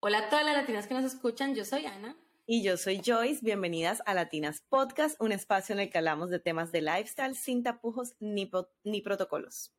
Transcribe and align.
Hola 0.00 0.18
a 0.18 0.28
todas 0.28 0.44
las 0.44 0.54
latinas 0.54 0.86
que 0.86 0.94
nos 0.94 1.02
escuchan, 1.02 1.56
yo 1.56 1.64
soy 1.64 1.84
Ana. 1.84 2.16
Y 2.46 2.62
yo 2.62 2.76
soy 2.76 3.02
Joyce, 3.04 3.40
bienvenidas 3.44 4.00
a 4.06 4.14
Latinas 4.14 4.60
Podcast, 4.68 5.20
un 5.20 5.32
espacio 5.32 5.72
en 5.72 5.80
el 5.80 5.90
que 5.90 5.98
hablamos 5.98 6.30
de 6.30 6.38
temas 6.38 6.70
de 6.70 6.82
lifestyle 6.82 7.34
sin 7.34 7.64
tapujos 7.64 8.14
ni, 8.20 8.48
ni 8.84 9.00
protocolos. 9.00 9.74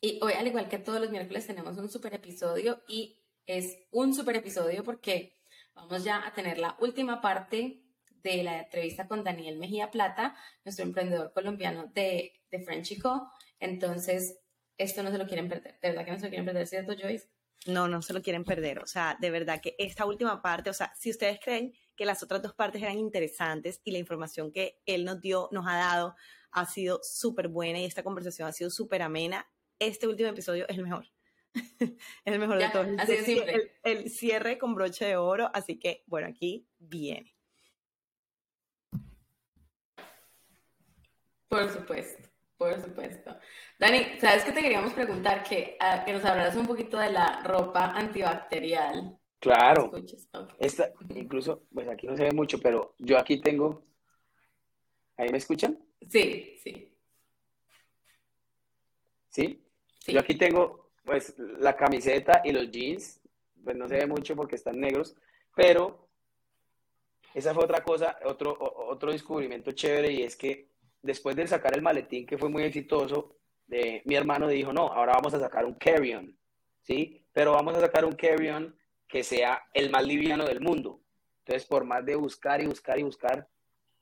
Y 0.00 0.20
hoy, 0.22 0.34
al 0.34 0.46
igual 0.46 0.68
que 0.68 0.78
todos 0.78 1.00
los 1.00 1.10
miércoles, 1.10 1.48
tenemos 1.48 1.76
un 1.76 1.88
super 1.88 2.14
episodio 2.14 2.84
y 2.86 3.18
es 3.46 3.76
un 3.90 4.14
super 4.14 4.36
episodio 4.36 4.84
porque 4.84 5.40
vamos 5.74 6.04
ya 6.04 6.24
a 6.24 6.32
tener 6.32 6.58
la 6.58 6.76
última 6.78 7.20
parte 7.20 7.82
de 8.22 8.44
la 8.44 8.60
entrevista 8.60 9.08
con 9.08 9.24
Daniel 9.24 9.58
Mejía 9.58 9.90
Plata, 9.90 10.36
nuestro 10.64 10.84
emprendedor 10.84 11.32
colombiano 11.32 11.90
de, 11.92 12.32
de 12.52 12.60
Frenchico. 12.60 13.28
Entonces, 13.58 14.38
esto 14.76 15.02
no 15.02 15.10
se 15.10 15.18
lo 15.18 15.26
quieren 15.26 15.48
perder. 15.48 15.80
De 15.80 15.88
verdad 15.88 16.04
que 16.04 16.12
no 16.12 16.18
se 16.18 16.26
lo 16.26 16.28
quieren 16.28 16.46
perder, 16.46 16.68
¿cierto, 16.68 16.94
Joyce? 16.96 17.28
No, 17.66 17.88
no 17.88 18.02
se 18.02 18.12
lo 18.12 18.22
quieren 18.22 18.44
perder. 18.44 18.78
O 18.78 18.86
sea, 18.86 19.16
de 19.20 19.30
verdad 19.30 19.60
que 19.60 19.74
esta 19.78 20.04
última 20.04 20.40
parte, 20.40 20.70
o 20.70 20.72
sea, 20.74 20.92
si 20.96 21.10
ustedes 21.10 21.38
creen 21.42 21.74
que 21.96 22.06
las 22.06 22.22
otras 22.22 22.40
dos 22.42 22.54
partes 22.54 22.80
eran 22.80 22.98
interesantes 22.98 23.80
y 23.84 23.90
la 23.90 23.98
información 23.98 24.52
que 24.52 24.80
él 24.86 25.04
nos 25.04 25.20
dio, 25.20 25.48
nos 25.52 25.66
ha 25.66 25.76
dado, 25.76 26.14
ha 26.52 26.66
sido 26.66 27.00
súper 27.02 27.48
buena 27.48 27.80
y 27.80 27.84
esta 27.84 28.02
conversación 28.02 28.48
ha 28.48 28.52
sido 28.52 28.70
súper 28.70 29.02
amena, 29.02 29.46
este 29.78 30.06
último 30.06 30.30
episodio 30.30 30.66
es 30.68 30.76
el 30.76 30.84
mejor. 30.84 31.06
es 31.54 31.92
el 32.24 32.38
mejor 32.38 32.58
de 32.58 32.68
todos. 32.70 32.86
Así 32.98 33.12
es 33.12 33.28
el, 33.28 33.72
el 33.82 34.10
cierre 34.10 34.58
con 34.58 34.74
broche 34.74 35.06
de 35.06 35.16
oro, 35.16 35.50
así 35.52 35.78
que, 35.78 36.04
bueno, 36.06 36.28
aquí 36.28 36.66
viene. 36.78 37.34
Por 41.48 41.70
supuesto, 41.72 42.27
por 42.58 42.82
supuesto. 42.82 43.38
Dani, 43.78 44.18
¿sabes 44.20 44.44
qué 44.44 44.52
te 44.52 44.60
queríamos 44.60 44.92
preguntar? 44.92 45.44
Que, 45.44 45.76
ah, 45.80 46.02
que 46.04 46.12
nos 46.12 46.24
hablaras 46.24 46.56
un 46.56 46.66
poquito 46.66 46.98
de 46.98 47.12
la 47.12 47.42
ropa 47.44 47.92
antibacterial. 47.92 49.16
Claro. 49.38 49.92
Esta, 50.58 50.92
incluso, 51.14 51.62
pues 51.72 51.88
aquí 51.88 52.08
no 52.08 52.16
se 52.16 52.24
ve 52.24 52.32
mucho, 52.32 52.58
pero 52.58 52.94
yo 52.98 53.16
aquí 53.16 53.40
tengo. 53.40 53.84
¿Ahí 55.16 55.30
me 55.30 55.38
escuchan? 55.38 55.78
Sí, 56.08 56.58
sí. 56.62 56.92
¿Sí? 59.28 59.64
Yo 60.08 60.20
aquí 60.20 60.36
tengo, 60.36 60.90
pues, 61.04 61.34
la 61.38 61.76
camiseta 61.76 62.42
y 62.44 62.52
los 62.52 62.70
jeans. 62.70 63.20
Pues 63.62 63.76
no 63.76 63.88
se 63.88 63.96
ve 63.96 64.06
mucho 64.06 64.34
porque 64.34 64.56
están 64.56 64.80
negros, 64.80 65.14
pero 65.54 66.08
esa 67.34 67.52
fue 67.52 67.64
otra 67.64 67.82
cosa, 67.82 68.18
otro, 68.24 68.56
otro 68.88 69.12
descubrimiento 69.12 69.72
chévere 69.72 70.12
y 70.12 70.22
es 70.22 70.36
que 70.36 70.68
después 71.02 71.36
de 71.36 71.46
sacar 71.46 71.74
el 71.74 71.82
maletín 71.82 72.26
que 72.26 72.38
fue 72.38 72.48
muy 72.48 72.62
exitoso, 72.64 73.36
mi 73.68 74.14
hermano 74.14 74.48
dijo, 74.48 74.72
no, 74.72 74.92
ahora 74.92 75.12
vamos 75.12 75.34
a 75.34 75.40
sacar 75.40 75.64
un 75.66 75.74
carry-on, 75.74 76.36
¿sí? 76.82 77.24
Pero 77.32 77.52
vamos 77.52 77.76
a 77.76 77.80
sacar 77.80 78.04
un 78.04 78.14
carry-on 78.14 78.74
que 79.06 79.22
sea 79.22 79.62
el 79.74 79.90
más 79.90 80.06
liviano 80.06 80.44
del 80.44 80.60
mundo. 80.60 81.02
Entonces, 81.44 81.66
por 81.66 81.84
más 81.84 82.04
de 82.04 82.16
buscar 82.16 82.62
y 82.62 82.66
buscar 82.66 82.98
y 82.98 83.02
buscar, 83.02 83.48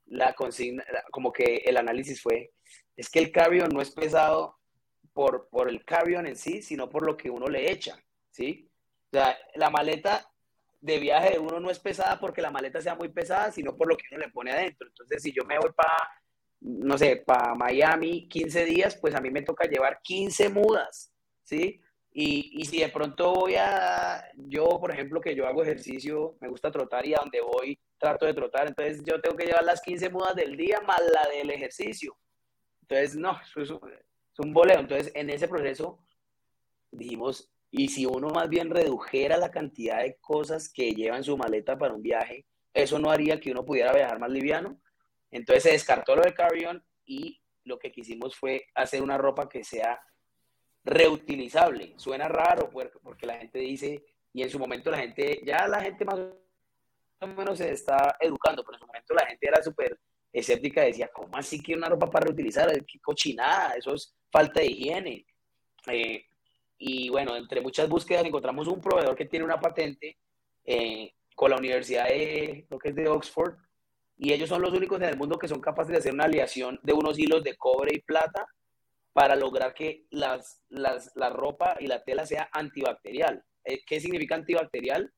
la 0.06 0.34
consigna, 0.34 0.84
como 1.11 1.33
que 1.33 1.56
el 1.64 1.77
análisis 1.77 2.22
fue, 2.22 2.52
es 2.97 3.11
que 3.11 3.19
el 3.19 3.33
carry-on 3.33 3.70
no 3.70 3.80
es 3.80 3.91
pesado 3.91 4.56
por, 5.12 5.48
por 5.48 5.69
el 5.69 5.84
carry-on 5.84 6.27
en 6.27 6.36
sí, 6.36 6.62
sino 6.62 6.89
por 6.89 7.05
lo 7.05 7.17
que 7.17 7.30
uno 7.30 7.47
le 7.47 7.70
echa, 7.70 7.98
¿sí? 8.30 8.70
O 9.12 9.17
sea, 9.17 9.36
la 9.55 9.70
maleta 9.70 10.28
de 10.80 10.98
viaje 10.98 11.30
de 11.30 11.39
uno 11.39 11.58
no 11.58 11.70
es 11.70 11.78
pesada 11.80 12.20
porque 12.20 12.42
la 12.42 12.50
maleta 12.50 12.80
sea 12.80 12.94
muy 12.94 13.08
pesada, 13.08 13.50
sino 13.50 13.77
por 13.77 13.89
lo 13.89 13.97
que 13.97 14.05
uno 14.12 14.24
le 14.24 14.30
pone 14.30 14.52
adentro. 14.52 14.86
Entonces, 14.86 15.22
si 15.22 15.33
yo 15.33 15.44
me 15.44 15.58
voy 15.58 15.72
para 15.72 15.97
no 16.67 16.98
sé, 16.98 17.22
para 17.25 17.55
Miami 17.55 18.28
15 18.28 18.64
días, 18.64 18.97
pues 18.97 19.14
a 19.14 19.20
mí 19.20 19.31
me 19.31 19.42
toca 19.42 19.69
llevar 19.69 20.00
15 20.03 20.48
mudas, 20.48 21.12
¿sí? 21.45 21.81
Y, 22.12 22.61
y, 22.61 22.64
si 22.64 22.81
de 22.81 22.89
pronto 22.89 23.34
voy 23.34 23.56
a, 23.56 24.25
yo 24.36 24.67
por 24.81 24.91
ejemplo 24.91 25.20
que 25.20 25.34
yo 25.34 25.47
hago 25.47 25.62
ejercicio, 25.62 26.36
me 26.41 26.48
gusta 26.48 26.70
trotar 26.70 27.06
y 27.06 27.14
a 27.14 27.19
donde 27.19 27.42
voy 27.42 27.78
trato 27.98 28.27
de 28.27 28.34
trotar, 28.34 28.67
entonces 28.67 29.02
yo 29.05 29.20
tengo 29.20 29.36
que 29.36 29.46
llevar 29.46 29.64
las 29.64 29.83
15 29.83 30.11
mudas 30.11 30.35
del 30.35 30.57
día 30.57 30.80
más 30.80 31.01
la 31.13 31.29
del 31.29 31.51
ejercicio. 31.51 32.17
Entonces, 32.83 33.17
no, 33.17 33.39
es 33.57 33.70
un, 33.70 33.80
es 33.92 34.39
un 34.39 34.52
boleo. 34.52 34.80
Entonces, 34.80 35.13
en 35.14 35.30
ese 35.30 35.48
proceso 35.48 35.98
dijimos, 36.90 37.51
y 37.70 37.89
si 37.89 38.07
uno 38.07 38.29
más 38.30 38.48
bien 38.48 38.70
redujera 38.70 39.36
la 39.36 39.51
cantidad 39.51 40.02
de 40.02 40.17
cosas 40.17 40.69
que 40.73 40.95
lleva 40.95 41.17
en 41.17 41.24
su 41.24 41.36
maleta 41.36 41.77
para 41.77 41.95
un 41.95 42.02
viaje, 42.02 42.46
eso 42.73 42.98
no 42.98 43.11
haría 43.11 43.40
que 43.40 43.51
uno 43.51 43.64
pudiera 43.64 43.92
viajar 43.92 44.19
más 44.19 44.30
liviano. 44.30 44.80
Entonces 45.36 45.63
se 45.63 45.73
descartó 45.73 46.17
lo 46.17 46.23
del 46.23 46.35
carry-on 46.35 46.83
y 47.05 47.41
lo 47.64 47.79
que 47.79 47.92
quisimos 47.92 48.36
fue 48.36 48.67
hacer 48.74 49.02
una 49.02 49.19
ropa 49.19 49.48
que 49.48 49.64
sea 49.64 50.01
reutilizable. 50.85 51.95
Suena 51.97 52.29
raro 52.29 52.70
porque 53.02 53.27
la 53.27 53.39
gente 53.39 53.58
dice, 53.58 54.05
y 54.33 54.42
en 54.42 54.51
su 54.51 54.58
momento 54.58 54.91
la 54.91 54.98
gente, 54.98 55.41
ya 55.45 55.67
la 55.67 55.80
gente 55.80 56.05
más 56.05 56.19
o 57.20 57.27
menos 57.27 57.58
se 57.58 57.73
está 57.73 58.17
educando, 58.20 58.63
pero 58.64 58.77
en 58.77 58.80
su 58.80 58.86
momento 58.86 59.14
la 59.14 59.27
gente 59.27 59.48
era 59.48 59.63
súper 59.63 59.98
escéptica, 60.33 60.83
decía, 60.83 61.11
¿cómo 61.13 61.36
así 61.36 61.63
que 61.63 61.75
una 61.75 61.89
ropa 61.89 62.11
para 62.11 62.27
reutilizar? 62.27 62.70
¿Qué 62.85 63.01
cochinada? 63.01 63.75
Eso 63.75 63.95
es 63.95 64.14
falta 64.30 64.61
de 64.61 64.67
higiene. 64.67 65.27
Eh, 65.86 66.25
y 66.79 67.08
bueno, 67.08 67.36
entre 67.36 67.61
muchas 67.61 67.89
búsquedas 67.89 68.25
encontramos 68.25 68.69
un 68.69 68.80
proveedor 68.80 69.17
que 69.17 69.25
tiene 69.25 69.45
una 69.45 69.58
patente 69.58 70.19
eh, 70.64 71.14
con 71.35 71.51
la 71.51 71.57
Universidad 71.57 72.08
de, 72.08 72.67
que 72.83 72.89
es 72.89 72.95
de 72.95 73.08
Oxford, 73.08 73.57
y 74.18 74.32
ellos 74.32 74.48
son 74.48 74.62
los 74.62 74.72
únicos 74.72 75.00
en 75.00 75.08
el 75.08 75.16
mundo 75.16 75.38
que 75.38 75.48
son 75.48 75.60
capaces 75.60 75.92
de 75.92 75.98
hacer 75.98 76.14
una 76.14 76.24
aleación 76.24 76.80
de 76.82 76.92
unos 76.92 77.18
hilos 77.18 77.44
de 77.44 77.56
cobre 77.56 77.94
y 77.94 78.00
plata 78.00 78.46
para 79.12 79.36
lograr 79.36 79.74
que 79.74 80.04
las, 80.10 80.62
las, 80.68 81.10
la 81.14 81.30
ropa 81.30 81.77
y 81.80 81.86
la 81.86 82.02
tela 82.02 82.27
sea 82.27 82.48
antibacterial. 82.52 83.42
Eh, 83.64 83.80
¿Qué 83.86 84.00
significa 84.00 84.34
antibacterial? 84.34 85.12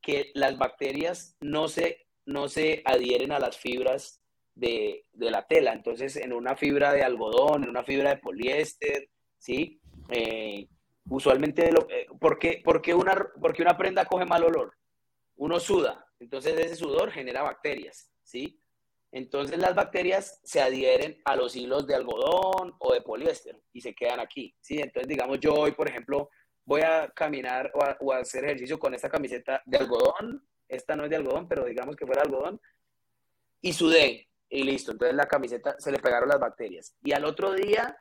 Que 0.00 0.30
las 0.34 0.56
bacterias 0.58 1.36
no 1.40 1.68
se, 1.68 2.06
no 2.26 2.48
se 2.48 2.82
adhieren 2.84 3.32
a 3.32 3.38
las 3.38 3.58
fibras 3.58 4.22
de, 4.54 5.04
de 5.12 5.30
la 5.30 5.46
tela. 5.46 5.72
Entonces, 5.72 6.16
en 6.16 6.32
una 6.32 6.56
fibra 6.56 6.92
de 6.92 7.02
algodón, 7.02 7.64
en 7.64 7.70
una 7.70 7.84
fibra 7.84 8.10
de 8.10 8.16
poliéster, 8.16 9.08
¿sí? 9.38 9.80
Eh, 10.10 10.66
usualmente, 11.08 11.70
lo, 11.72 11.86
eh, 11.90 12.06
¿por, 12.18 12.38
qué, 12.38 12.94
una, 12.94 13.28
porque 13.40 13.62
una 13.62 13.76
prenda 13.76 14.06
coge 14.06 14.24
mal 14.24 14.44
olor? 14.44 14.74
Uno 15.36 15.58
suda, 15.58 16.06
entonces 16.20 16.58
ese 16.58 16.76
sudor 16.76 17.10
genera 17.10 17.42
bacterias. 17.42 18.10
¿Sí? 18.24 18.60
Entonces 19.12 19.58
las 19.58 19.76
bacterias 19.76 20.40
se 20.42 20.60
adhieren 20.60 21.22
a 21.24 21.36
los 21.36 21.54
hilos 21.54 21.86
de 21.86 21.94
algodón 21.94 22.74
o 22.80 22.92
de 22.92 23.00
poliéster 23.00 23.62
y 23.72 23.80
se 23.80 23.94
quedan 23.94 24.18
aquí, 24.18 24.56
¿sí? 24.60 24.80
Entonces, 24.80 25.06
digamos, 25.06 25.38
yo 25.38 25.54
hoy, 25.54 25.70
por 25.70 25.88
ejemplo, 25.88 26.30
voy 26.64 26.80
a 26.80 27.08
caminar 27.14 27.70
o 27.74 28.12
a, 28.12 28.18
hacer 28.18 28.44
ejercicio 28.44 28.76
con 28.78 28.92
esta 28.92 29.08
camiseta 29.08 29.62
de 29.66 29.78
algodón, 29.78 30.44
esta 30.66 30.96
no 30.96 31.04
es 31.04 31.10
de 31.10 31.16
algodón, 31.16 31.46
pero 31.46 31.64
digamos 31.64 31.94
que 31.94 32.06
fuera 32.06 32.22
algodón, 32.22 32.60
y 33.60 33.72
sudé, 33.72 34.28
y 34.48 34.64
listo, 34.64 34.90
entonces 34.92 35.14
la 35.14 35.28
camiseta 35.28 35.76
se 35.78 35.92
le 35.92 35.98
pegaron 35.98 36.28
las 36.28 36.40
bacterias. 36.40 36.96
Y 37.04 37.12
al 37.12 37.24
otro 37.24 37.52
día 37.52 37.96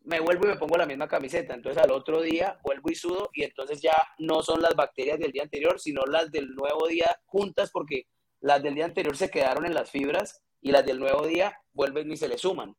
me 0.00 0.20
vuelvo 0.20 0.46
y 0.46 0.48
me 0.48 0.56
pongo 0.56 0.76
la 0.76 0.86
misma 0.86 1.06
camiseta, 1.06 1.54
entonces 1.54 1.80
al 1.80 1.92
otro 1.92 2.20
día 2.20 2.58
vuelvo 2.64 2.90
y 2.90 2.94
sudo, 2.94 3.30
y 3.32 3.44
entonces 3.44 3.80
ya 3.80 3.96
no 4.18 4.42
son 4.42 4.60
las 4.60 4.74
bacterias 4.74 5.18
del 5.18 5.32
día 5.32 5.42
anterior, 5.42 5.78
sino 5.78 6.02
las 6.06 6.32
del 6.32 6.54
nuevo 6.54 6.88
día 6.88 7.20
juntas, 7.26 7.70
porque 7.70 8.06
las 8.40 8.62
del 8.62 8.74
día 8.74 8.84
anterior 8.84 9.16
se 9.16 9.30
quedaron 9.30 9.66
en 9.66 9.74
las 9.74 9.90
fibras 9.90 10.42
y 10.60 10.72
las 10.72 10.84
del 10.84 10.98
nuevo 10.98 11.26
día 11.26 11.60
vuelven 11.72 12.10
y 12.10 12.16
se 12.16 12.28
le 12.28 12.38
suman. 12.38 12.76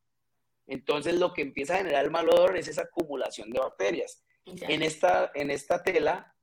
Entonces 0.68 1.16
lo 1.16 1.34
que 1.34 1.42
empieza 1.42 1.76
a 1.76 1.78
generar 1.78 2.06
el 2.06 2.12
mal 2.12 2.30
olor 2.30 2.58
es 2.58 2.68
esa 2.68 2.84
acumulación 2.84 3.50
de 3.50 3.60
bacterias. 3.60 4.24
En 4.46 4.82
esta, 4.84 5.32
en 5.34 5.52
esta 5.52 5.84
tela, 5.84 6.36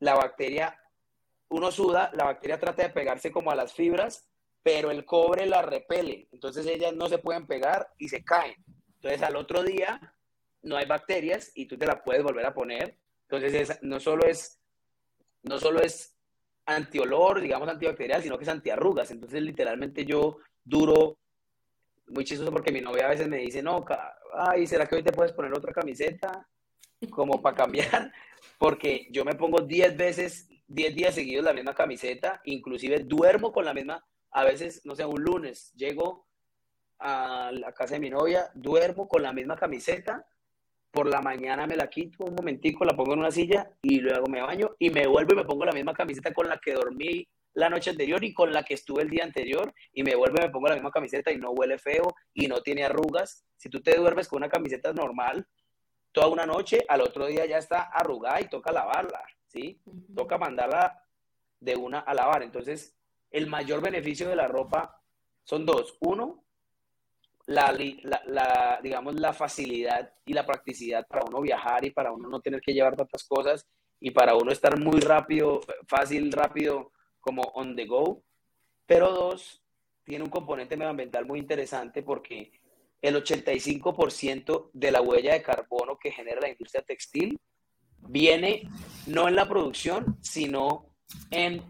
la 0.00 0.14
bacteria, 0.14 0.78
uno 1.48 1.70
suda, 1.70 2.10
la 2.14 2.24
bacteria 2.24 2.58
trata 2.58 2.82
de 2.82 2.90
pegarse 2.90 3.30
como 3.30 3.50
a 3.50 3.56
las 3.56 3.72
fibras, 3.72 4.28
pero 4.62 4.90
el 4.90 5.04
cobre 5.04 5.46
la 5.46 5.62
repele. 5.62 6.28
Entonces 6.32 6.66
ellas 6.66 6.94
no 6.94 7.08
se 7.08 7.18
pueden 7.18 7.46
pegar 7.46 7.88
y 7.98 8.08
se 8.08 8.24
caen. 8.24 8.56
Entonces 8.96 9.22
al 9.22 9.36
otro 9.36 9.62
día 9.62 10.14
no 10.62 10.76
hay 10.76 10.86
bacterias 10.86 11.52
y 11.54 11.66
tú 11.66 11.78
te 11.78 11.86
la 11.86 12.02
puedes 12.02 12.22
volver 12.22 12.46
a 12.46 12.54
poner. 12.54 12.96
Entonces 13.28 13.78
no 13.82 14.00
solo 14.00 14.26
es, 14.26 14.60
no 15.42 15.58
solo 15.58 15.80
es 15.80 16.17
antiolor, 16.68 17.40
digamos 17.40 17.68
antibacterial, 17.68 18.22
sino 18.22 18.36
que 18.36 18.44
es 18.44 18.50
antiarrugas. 18.50 19.10
Entonces, 19.10 19.42
literalmente 19.42 20.04
yo 20.04 20.38
duro, 20.62 21.18
muy 22.08 22.24
chistoso 22.24 22.52
porque 22.52 22.72
mi 22.72 22.80
novia 22.80 23.06
a 23.06 23.10
veces 23.10 23.26
me 23.26 23.38
dice, 23.38 23.62
no, 23.62 23.84
ay, 24.34 24.66
¿será 24.66 24.86
que 24.86 24.96
hoy 24.96 25.02
te 25.02 25.12
puedes 25.12 25.32
poner 25.32 25.52
otra 25.52 25.72
camiseta? 25.72 26.46
Como 27.10 27.40
para 27.40 27.56
cambiar, 27.56 28.12
porque 28.58 29.08
yo 29.10 29.24
me 29.24 29.34
pongo 29.34 29.62
10 29.62 29.96
veces, 29.96 30.48
10 30.66 30.94
días 30.94 31.14
seguidos 31.14 31.44
la 31.44 31.54
misma 31.54 31.74
camiseta, 31.74 32.40
inclusive 32.44 33.00
duermo 33.00 33.50
con 33.50 33.64
la 33.64 33.72
misma, 33.72 34.04
a 34.30 34.44
veces, 34.44 34.82
no 34.84 34.94
sé, 34.94 35.06
un 35.06 35.22
lunes 35.22 35.72
llego 35.74 36.26
a 36.98 37.50
la 37.52 37.72
casa 37.72 37.94
de 37.94 38.00
mi 38.00 38.10
novia, 38.10 38.50
duermo 38.54 39.08
con 39.08 39.22
la 39.22 39.32
misma 39.32 39.56
camiseta 39.56 40.26
por 40.90 41.08
la 41.08 41.20
mañana 41.20 41.66
me 41.66 41.76
la 41.76 41.88
quito 41.88 42.24
un 42.24 42.34
momentico, 42.34 42.84
la 42.84 42.96
pongo 42.96 43.12
en 43.12 43.20
una 43.20 43.30
silla 43.30 43.70
y 43.82 44.00
luego 44.00 44.26
me 44.26 44.40
baño 44.40 44.70
y 44.78 44.90
me 44.90 45.06
vuelvo 45.06 45.34
y 45.34 45.36
me 45.36 45.44
pongo 45.44 45.64
la 45.64 45.72
misma 45.72 45.92
camiseta 45.92 46.32
con 46.32 46.48
la 46.48 46.58
que 46.58 46.72
dormí 46.72 47.28
la 47.54 47.68
noche 47.68 47.90
anterior 47.90 48.22
y 48.22 48.32
con 48.32 48.52
la 48.52 48.62
que 48.62 48.74
estuve 48.74 49.02
el 49.02 49.10
día 49.10 49.24
anterior 49.24 49.74
y 49.92 50.02
me 50.02 50.14
vuelvo 50.14 50.36
y 50.38 50.46
me 50.46 50.50
pongo 50.50 50.68
la 50.68 50.74
misma 50.74 50.90
camiseta 50.90 51.32
y 51.32 51.38
no 51.38 51.50
huele 51.50 51.78
feo 51.78 52.14
y 52.32 52.46
no 52.46 52.60
tiene 52.62 52.84
arrugas. 52.84 53.44
Si 53.56 53.68
tú 53.68 53.80
te 53.80 53.96
duermes 53.96 54.28
con 54.28 54.38
una 54.38 54.48
camiseta 54.48 54.92
normal 54.92 55.46
toda 56.12 56.28
una 56.28 56.46
noche, 56.46 56.84
al 56.88 57.00
otro 57.00 57.26
día 57.26 57.46
ya 57.46 57.58
está 57.58 57.82
arrugada 57.82 58.40
y 58.40 58.48
toca 58.48 58.72
lavarla, 58.72 59.22
¿sí? 59.46 59.80
Toca 60.14 60.38
mandarla 60.38 61.04
de 61.60 61.76
una 61.76 62.00
a 62.00 62.14
lavar. 62.14 62.42
Entonces, 62.42 62.96
el 63.30 63.46
mayor 63.46 63.82
beneficio 63.82 64.28
de 64.28 64.36
la 64.36 64.48
ropa 64.48 65.02
son 65.44 65.66
dos. 65.66 65.96
Uno, 66.00 66.44
la, 67.48 68.78
digamos, 68.82 69.14
la 69.14 69.32
facilidad 69.32 70.12
y 70.26 70.34
la 70.34 70.44
practicidad 70.44 71.06
para 71.06 71.24
uno 71.24 71.40
viajar 71.40 71.84
y 71.84 71.90
para 71.90 72.12
uno 72.12 72.28
no 72.28 72.40
tener 72.40 72.60
que 72.60 72.74
llevar 72.74 72.94
tantas 72.94 73.24
cosas 73.24 73.66
y 74.00 74.10
para 74.10 74.34
uno 74.34 74.52
estar 74.52 74.78
muy 74.78 75.00
rápido, 75.00 75.60
fácil, 75.86 76.30
rápido, 76.30 76.92
como 77.20 77.42
on 77.54 77.74
the 77.74 77.86
go. 77.86 78.22
Pero 78.86 79.12
dos, 79.12 79.62
tiene 80.04 80.24
un 80.24 80.30
componente 80.30 80.76
medioambiental 80.76 81.24
muy 81.24 81.38
interesante 81.38 82.02
porque 82.02 82.52
el 83.00 83.16
85% 83.16 84.70
de 84.72 84.90
la 84.90 85.00
huella 85.00 85.32
de 85.32 85.42
carbono 85.42 85.98
que 85.98 86.10
genera 86.10 86.42
la 86.42 86.50
industria 86.50 86.82
textil 86.82 87.38
viene 88.08 88.68
no 89.06 89.26
en 89.26 89.36
la 89.36 89.48
producción, 89.48 90.18
sino 90.20 90.94
en 91.30 91.62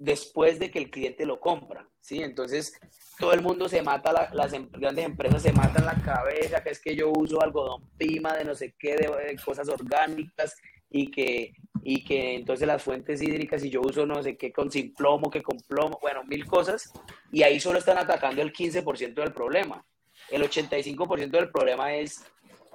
después 0.00 0.58
de 0.58 0.70
que 0.70 0.78
el 0.78 0.90
cliente 0.90 1.26
lo 1.26 1.38
compra, 1.38 1.86
¿sí? 2.00 2.22
Entonces, 2.22 2.72
todo 3.18 3.34
el 3.34 3.42
mundo 3.42 3.68
se 3.68 3.82
mata, 3.82 4.30
las 4.32 4.52
em, 4.54 4.68
grandes 4.72 5.04
empresas 5.04 5.42
se 5.42 5.52
matan 5.52 5.84
la 5.84 5.94
cabeza, 5.94 6.62
que 6.62 6.70
es 6.70 6.80
que 6.80 6.96
yo 6.96 7.12
uso 7.14 7.42
algodón 7.42 7.86
pima 7.98 8.34
de 8.34 8.46
no 8.46 8.54
sé 8.54 8.74
qué, 8.78 8.96
de, 8.96 9.36
cosas 9.44 9.68
orgánicas, 9.68 10.56
y 10.88 11.10
que, 11.10 11.52
y 11.82 12.02
que 12.02 12.34
entonces 12.34 12.66
las 12.66 12.82
fuentes 12.82 13.20
hídricas, 13.20 13.62
y 13.62 13.68
yo 13.68 13.82
uso 13.82 14.06
no 14.06 14.22
sé 14.22 14.38
qué 14.38 14.50
con 14.50 14.72
sin 14.72 14.94
plomo, 14.94 15.30
que 15.30 15.42
con 15.42 15.58
plomo, 15.68 15.98
bueno, 16.00 16.24
mil 16.24 16.46
cosas, 16.46 16.90
y 17.30 17.42
ahí 17.42 17.60
solo 17.60 17.78
están 17.78 17.98
atacando 17.98 18.40
el 18.40 18.54
15% 18.54 19.14
del 19.14 19.34
problema. 19.34 19.84
El 20.30 20.42
85% 20.42 21.30
del 21.30 21.50
problema 21.50 21.94
es, 21.94 22.24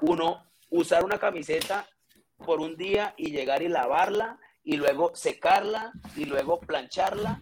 uno, 0.02 0.46
usar 0.70 1.04
una 1.04 1.18
camiseta 1.18 1.88
por 2.38 2.62
un 2.62 2.78
día 2.78 3.16
y 3.18 3.32
llegar 3.32 3.64
y 3.64 3.68
lavarla 3.68 4.38
y 4.66 4.76
luego 4.76 5.16
secarla 5.16 5.94
y 6.18 6.26
luego 6.26 6.60
plancharla 6.60 7.42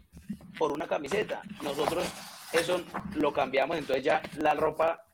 por 0.59 0.71
una 0.71 0.87
camiseta. 0.87 1.41
Nosotros 1.63 2.05
eso 2.51 2.83
lo 3.15 3.33
cambiamos, 3.33 3.77
entonces 3.77 4.03
ya 4.03 4.21
la 4.37 4.53
ropa 4.53 5.07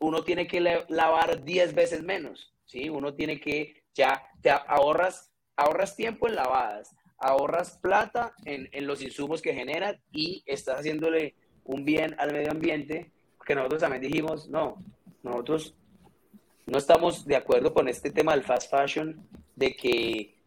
uno 0.00 0.22
tiene 0.22 0.46
que 0.46 0.60
lavar 0.88 1.42
10 1.42 1.74
veces 1.74 2.02
menos, 2.02 2.54
¿sí? 2.66 2.88
Uno 2.88 3.14
tiene 3.14 3.40
que, 3.40 3.84
ya 3.94 4.22
te 4.42 4.50
ahorras, 4.50 5.32
ahorras 5.56 5.96
tiempo 5.96 6.28
en 6.28 6.36
lavadas, 6.36 6.94
ahorras 7.18 7.78
plata 7.78 8.34
en, 8.44 8.68
en 8.72 8.86
los 8.86 9.02
insumos 9.02 9.42
que 9.42 9.54
generan 9.54 10.00
y 10.12 10.42
estás 10.46 10.80
haciéndole 10.80 11.34
un 11.64 11.84
bien 11.84 12.14
al 12.18 12.32
medio 12.32 12.50
ambiente, 12.50 13.12
que 13.44 13.54
nosotros 13.54 13.80
también 13.80 14.02
dijimos, 14.02 14.48
no, 14.48 14.76
nosotros 15.22 15.74
no 16.66 16.78
estamos 16.78 17.24
de 17.24 17.36
acuerdo 17.36 17.72
con 17.72 17.88
este 17.88 18.10
tema 18.10 18.32
del 18.32 18.44
fast 18.44 18.70
fashion, 18.70 19.26
de 19.56 19.74
que, 19.74 20.37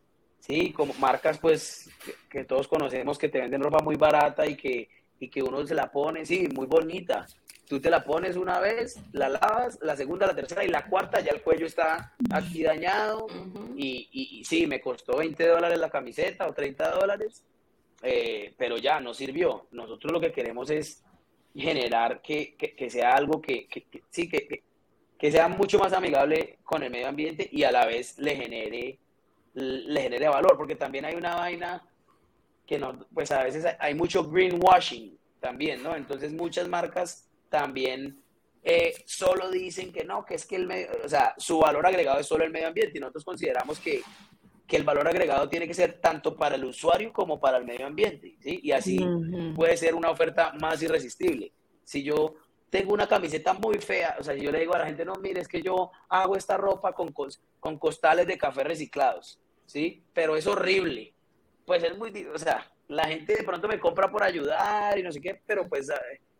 sí, 0.41 0.73
como 0.73 0.93
marcas 0.95 1.37
pues 1.37 1.89
que, 2.29 2.43
todos 2.43 2.67
conocemos 2.67 3.17
que 3.17 3.29
te 3.29 3.39
venden 3.39 3.61
ropa 3.61 3.81
muy 3.81 3.95
barata 3.95 4.45
y 4.45 4.55
que, 4.55 4.89
y 5.19 5.29
que 5.29 5.41
uno 5.41 5.65
se 5.65 5.75
la 5.75 5.89
pone, 5.91 6.25
sí, 6.25 6.49
muy 6.53 6.67
bonita. 6.67 7.25
Tú 7.67 7.79
te 7.79 7.89
la 7.89 8.03
pones 8.03 8.35
una 8.35 8.59
vez, 8.59 8.99
la 9.13 9.29
lavas, 9.29 9.79
la 9.81 9.95
segunda, 9.95 10.27
la 10.27 10.35
tercera 10.35 10.65
y 10.65 10.67
la 10.67 10.87
cuarta 10.87 11.21
ya 11.21 11.31
el 11.31 11.41
cuello 11.41 11.65
está 11.65 12.13
aquí 12.29 12.63
dañado 12.63 13.27
y, 13.77 14.09
y, 14.11 14.43
sí, 14.43 14.67
me 14.67 14.81
costó 14.81 15.17
20 15.17 15.47
dólares 15.47 15.79
la 15.79 15.89
camiseta 15.89 16.49
o 16.49 16.53
30 16.53 16.91
dólares, 16.91 17.45
eh, 18.01 18.53
pero 18.57 18.77
ya 18.77 18.99
no 18.99 19.13
sirvió. 19.13 19.67
Nosotros 19.71 20.11
lo 20.11 20.19
que 20.19 20.33
queremos 20.33 20.69
es 20.69 21.01
generar 21.55 22.21
que, 22.21 22.55
que, 22.55 22.89
sea 22.89 23.15
algo 23.15 23.41
que, 23.41 23.69
sí, 24.09 24.27
que, 24.27 24.63
que 25.17 25.31
sea 25.31 25.47
mucho 25.47 25.79
más 25.79 25.93
amigable 25.93 26.57
con 26.63 26.83
el 26.83 26.91
medio 26.91 27.07
ambiente 27.07 27.47
y 27.51 27.63
a 27.63 27.71
la 27.71 27.85
vez 27.85 28.17
le 28.17 28.35
genere, 28.35 28.99
le 29.53 30.01
genere 30.01 30.27
valor, 30.27 30.57
porque 30.57 30.75
también 30.75 31.05
hay 31.05 31.15
una 31.15 31.35
vaina 31.35 31.83
que 32.65 32.79
no, 32.79 33.05
pues 33.13 33.31
a 33.31 33.43
veces 33.43 33.65
hay 33.79 33.93
mucho 33.95 34.29
greenwashing 34.29 35.17
también, 35.39 35.83
¿no? 35.83 35.95
Entonces 35.95 36.31
muchas 36.31 36.67
marcas 36.67 37.27
también 37.49 38.21
eh, 38.63 38.93
solo 39.05 39.49
dicen 39.49 39.91
que 39.91 40.05
no, 40.05 40.23
que 40.23 40.35
es 40.35 40.45
que 40.45 40.55
el 40.55 40.67
medio, 40.67 40.89
o 41.03 41.09
sea, 41.09 41.33
su 41.37 41.59
valor 41.59 41.85
agregado 41.85 42.19
es 42.19 42.27
solo 42.27 42.43
el 42.43 42.51
medio 42.51 42.67
ambiente 42.67 42.97
y 42.97 43.01
nosotros 43.01 43.25
consideramos 43.25 43.79
que, 43.79 44.01
que 44.67 44.77
el 44.77 44.83
valor 44.83 45.07
agregado 45.07 45.49
tiene 45.49 45.67
que 45.67 45.73
ser 45.73 45.99
tanto 45.99 46.35
para 46.35 46.55
el 46.55 46.63
usuario 46.63 47.11
como 47.11 47.39
para 47.39 47.57
el 47.57 47.65
medio 47.65 47.87
ambiente, 47.87 48.37
¿sí? 48.39 48.59
Y 48.63 48.71
así 48.71 48.99
puede 49.55 49.75
ser 49.75 49.95
una 49.95 50.11
oferta 50.11 50.53
más 50.61 50.81
irresistible. 50.81 51.51
Si 51.83 52.03
yo 52.03 52.35
tengo 52.71 52.93
una 52.93 53.05
camiseta 53.05 53.53
muy 53.53 53.77
fea, 53.79 54.15
o 54.17 54.23
sea, 54.23 54.33
yo 54.33 54.49
le 54.49 54.61
digo 54.61 54.73
a 54.73 54.79
la 54.79 54.85
gente, 54.85 55.03
no, 55.03 55.13
mire, 55.15 55.41
es 55.41 55.47
que 55.47 55.61
yo 55.61 55.91
hago 56.07 56.37
esta 56.37 56.55
ropa 56.55 56.93
con, 56.93 57.13
con 57.59 57.77
costales 57.77 58.25
de 58.25 58.37
café 58.37 58.63
reciclados, 58.63 59.37
¿sí? 59.65 60.01
Pero 60.13 60.37
es 60.37 60.47
horrible. 60.47 61.13
Pues 61.65 61.83
es 61.83 61.97
muy, 61.97 62.25
o 62.33 62.37
sea, 62.37 62.71
la 62.87 63.09
gente 63.09 63.35
de 63.35 63.43
pronto 63.43 63.67
me 63.67 63.77
compra 63.77 64.09
por 64.09 64.23
ayudar 64.23 64.97
y 64.97 65.03
no 65.03 65.11
sé 65.11 65.19
qué, 65.19 65.41
pero 65.45 65.67
pues 65.67 65.91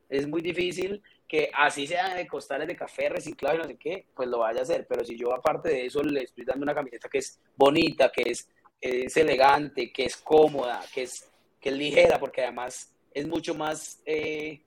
es 0.09 0.25
muy 0.25 0.41
difícil 0.41 1.03
que 1.27 1.51
así 1.53 1.85
sea 1.85 2.15
de 2.15 2.25
costales 2.25 2.67
de 2.67 2.77
café 2.77 3.09
reciclado 3.09 3.55
y 3.55 3.59
no 3.59 3.65
sé 3.65 3.75
qué, 3.75 4.05
pues 4.15 4.29
lo 4.29 4.39
vaya 4.39 4.61
a 4.61 4.63
hacer. 4.63 4.87
Pero 4.87 5.03
si 5.03 5.17
yo 5.17 5.33
aparte 5.33 5.67
de 5.67 5.85
eso 5.85 6.01
le 6.01 6.23
estoy 6.23 6.45
dando 6.45 6.63
una 6.63 6.73
camiseta 6.73 7.09
que 7.09 7.17
es 7.17 7.41
bonita, 7.57 8.09
que 8.09 8.31
es, 8.31 8.47
es 8.79 9.17
elegante, 9.17 9.91
que 9.91 10.05
es 10.05 10.15
cómoda, 10.15 10.81
que 10.93 11.03
es, 11.03 11.29
que 11.59 11.69
es 11.69 11.75
ligera, 11.75 12.19
porque 12.19 12.41
además 12.41 12.95
es 13.13 13.27
mucho 13.27 13.53
más... 13.53 14.01
Eh, 14.05 14.61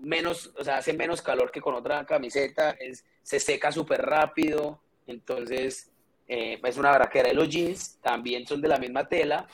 menos, 0.00 0.52
o 0.58 0.64
sea, 0.64 0.78
hace 0.78 0.92
menos 0.92 1.22
calor 1.22 1.50
que 1.50 1.60
con 1.60 1.74
otra 1.74 2.04
camiseta, 2.06 2.70
es, 2.70 3.04
se 3.22 3.40
seca 3.40 3.72
súper 3.72 4.02
rápido, 4.02 4.80
entonces 5.06 5.90
eh, 6.26 6.60
es 6.62 6.76
una 6.76 6.90
baraquera. 6.90 7.28
de 7.28 7.34
los 7.34 7.48
jeans 7.48 7.98
también 8.00 8.46
son 8.46 8.60
de 8.60 8.68
la 8.68 8.78
misma 8.78 9.08
tela, 9.08 9.46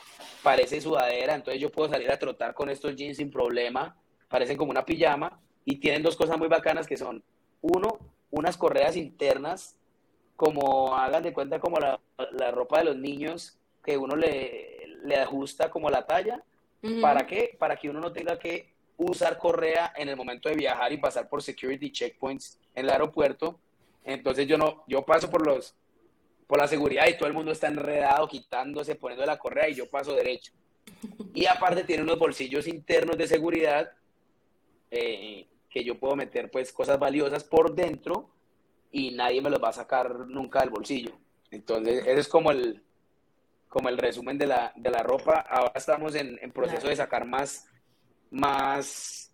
parece 0.43 0.81
sudadera, 0.81 1.35
entonces 1.35 1.61
yo 1.61 1.71
puedo 1.71 1.89
salir 1.89 2.11
a 2.11 2.19
trotar 2.19 2.55
con 2.55 2.69
estos 2.69 2.95
jeans 2.97 3.17
sin 3.17 3.31
problema, 3.31 3.97
parecen 4.29 4.57
como 4.57 4.71
una 4.71 4.85
pijama 4.85 5.41
y 5.65 5.77
tienen 5.77 6.03
dos 6.03 6.17
cosas 6.17 6.39
muy 6.39 6.49
bacanas 6.49 6.87
que 6.87 6.97
son, 6.97 7.23
uno, 7.61 7.99
unas 8.31 8.57
correas 8.57 8.97
internas, 8.97 9.77
como 10.37 10.97
hagan 10.97 11.23
de 11.23 11.33
cuenta 11.33 11.61
como 11.61 11.79
la, 11.79 12.01
ropa 12.51 12.81
de 12.81 12.87
los 12.87 12.97
niños, 12.97 13.59
que 13.85 13.97
uno 13.97 14.17
le, 14.17 14.99
le 15.05 15.17
ajusta 15.17 15.71
como 15.71 15.91
la 15.91 16.07
talla. 16.07 16.43
¿Para 17.01 17.27
qué? 17.27 17.57
Para 17.59 17.77
que 17.77 17.89
uno 17.89 18.01
no 18.01 18.13
tenga 18.13 18.39
que 18.39 18.74
usar 18.97 19.39
correa 19.39 19.93
en 19.97 20.09
el 20.09 20.17
momento 20.17 20.49
de 20.49 20.55
viajar 20.55 20.93
y 20.93 20.99
pasar 20.99 21.29
por 21.29 21.43
security 21.43 21.91
checkpoints 21.91 22.59
en 22.75 22.85
el 22.85 22.91
aeropuerto. 22.91 23.59
Entonces 24.05 24.47
yo 24.47 24.59
no, 24.59 24.85
yo 24.87 25.05
paso 25.05 25.31
por 25.31 25.47
los, 25.47 25.75
por 26.47 26.59
la 26.59 26.69
seguridad 26.69 27.07
y 27.09 27.17
todo 27.17 27.27
el 27.27 27.35
mundo 27.35 27.53
está 27.53 27.69
enredado, 27.69 28.29
quitándose, 28.29 28.95
poniendo 28.95 29.27
la 29.27 29.39
correa 29.39 29.69
y 29.69 29.75
yo 29.75 29.89
paso 29.89 30.15
derecho. 30.15 30.53
Y 31.35 31.47
aparte 31.47 31.85
tiene 31.85 32.03
unos 32.03 32.19
bolsillos 32.19 32.67
internos 32.67 33.17
de 33.17 33.27
seguridad 33.27 33.91
eh, 34.91 35.47
que 35.71 35.83
yo 35.83 35.99
puedo 35.99 36.15
meter 36.15 36.51
pues 36.51 36.73
cosas 36.73 36.99
valiosas 36.99 37.43
por 37.43 37.75
dentro 37.75 38.31
y 38.93 39.11
nadie 39.11 39.43
me 39.43 39.51
los 39.51 39.63
va 39.63 39.71
a 39.71 39.73
sacar 39.73 40.29
nunca 40.29 40.61
del 40.61 40.71
bolsillo. 40.71 41.13
Entonces, 41.51 42.07
ese 42.07 42.21
es 42.21 42.29
como 42.29 42.53
el, 42.53 42.83
como 43.69 43.89
el 43.89 43.99
resumen 43.99 44.39
de 44.39 44.47
la, 44.47 44.73
de 44.77 44.91
la 44.91 45.03
ropa. 45.03 45.41
Ahora 45.41 45.73
estamos 45.75 46.15
en, 46.15 46.39
en 46.41 46.53
proceso 46.53 46.87
de 46.87 46.95
sacar 46.95 47.27
más, 47.27 47.69
más, 48.35 49.33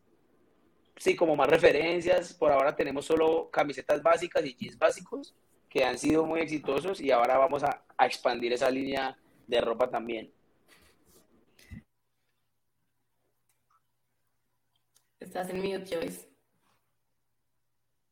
sí, 0.97 1.16
como 1.16 1.35
más 1.35 1.49
referencias. 1.49 2.35
Por 2.35 2.52
ahora 2.52 2.76
tenemos 2.76 3.07
solo 3.07 3.50
camisetas 3.50 4.02
básicas 4.02 4.45
y 4.45 4.54
jeans 4.54 4.78
básicos 4.78 5.35
que 5.69 5.85
han 5.85 5.99
sido 5.99 6.26
muy 6.26 6.40
exitosos 6.40 7.00
y 7.00 7.11
ahora 7.11 7.38
vamos 7.38 7.62
a, 7.64 7.85
expandir 8.02 8.52
esa 8.52 8.71
línea 8.71 9.16
de 9.47 9.61
ropa 9.61 9.88
también. 9.90 10.33
Estás 15.19 15.50
en 15.50 15.59
mute, 15.59 15.85
Joyce. 15.87 16.28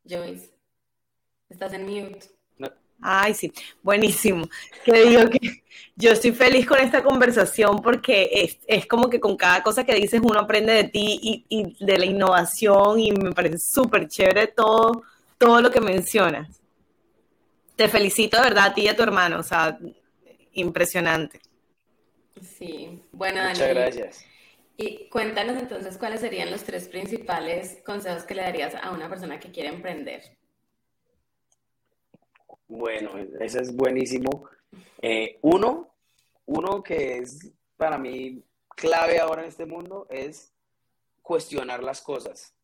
Joyce. 0.04 0.54
Estás 1.48 1.72
en 1.72 1.82
mute. 1.86 2.37
Ay, 3.00 3.34
sí, 3.34 3.52
buenísimo. 3.82 4.48
Te 4.84 5.04
digo 5.04 5.28
que 5.30 5.62
yo 5.94 6.12
estoy 6.12 6.32
feliz 6.32 6.66
con 6.66 6.78
esta 6.78 7.02
conversación 7.02 7.80
porque 7.82 8.28
es, 8.32 8.58
es, 8.66 8.86
como 8.86 9.08
que 9.08 9.20
con 9.20 9.36
cada 9.36 9.62
cosa 9.62 9.84
que 9.84 9.94
dices 9.94 10.20
uno 10.22 10.40
aprende 10.40 10.72
de 10.72 10.84
ti 10.84 11.18
y, 11.22 11.44
y 11.48 11.84
de 11.84 11.98
la 11.98 12.06
innovación 12.06 13.00
y 13.00 13.12
me 13.12 13.32
parece 13.32 13.58
súper 13.58 14.08
chévere 14.08 14.48
todo, 14.48 15.02
todo 15.38 15.60
lo 15.60 15.70
que 15.70 15.80
mencionas. 15.80 16.60
Te 17.76 17.88
felicito 17.88 18.36
de 18.36 18.44
verdad 18.44 18.66
a 18.66 18.74
ti 18.74 18.82
y 18.82 18.88
a 18.88 18.96
tu 18.96 19.02
hermano, 19.02 19.38
o 19.38 19.42
sea, 19.42 19.78
impresionante. 20.52 21.40
Sí, 22.42 23.02
bueno, 23.12 23.42
Muchas 23.48 23.68
gracias. 23.68 24.24
Y 24.76 25.08
cuéntanos 25.08 25.60
entonces 25.60 25.98
cuáles 25.98 26.20
serían 26.20 26.52
los 26.52 26.62
tres 26.62 26.86
principales 26.86 27.82
consejos 27.84 28.22
que 28.22 28.36
le 28.36 28.42
darías 28.42 28.76
a 28.76 28.92
una 28.92 29.08
persona 29.08 29.40
que 29.40 29.50
quiere 29.50 29.70
emprender. 29.70 30.37
Bueno, 32.68 33.12
eso 33.40 33.60
es 33.60 33.74
buenísimo. 33.74 34.48
Eh, 35.00 35.38
uno, 35.40 35.94
uno 36.44 36.82
que 36.82 37.18
es 37.18 37.50
para 37.76 37.96
mí 37.96 38.44
clave 38.76 39.18
ahora 39.18 39.42
en 39.42 39.48
este 39.48 39.64
mundo 39.64 40.06
es 40.10 40.52
cuestionar 41.22 41.82
las 41.82 42.02
cosas, 42.02 42.54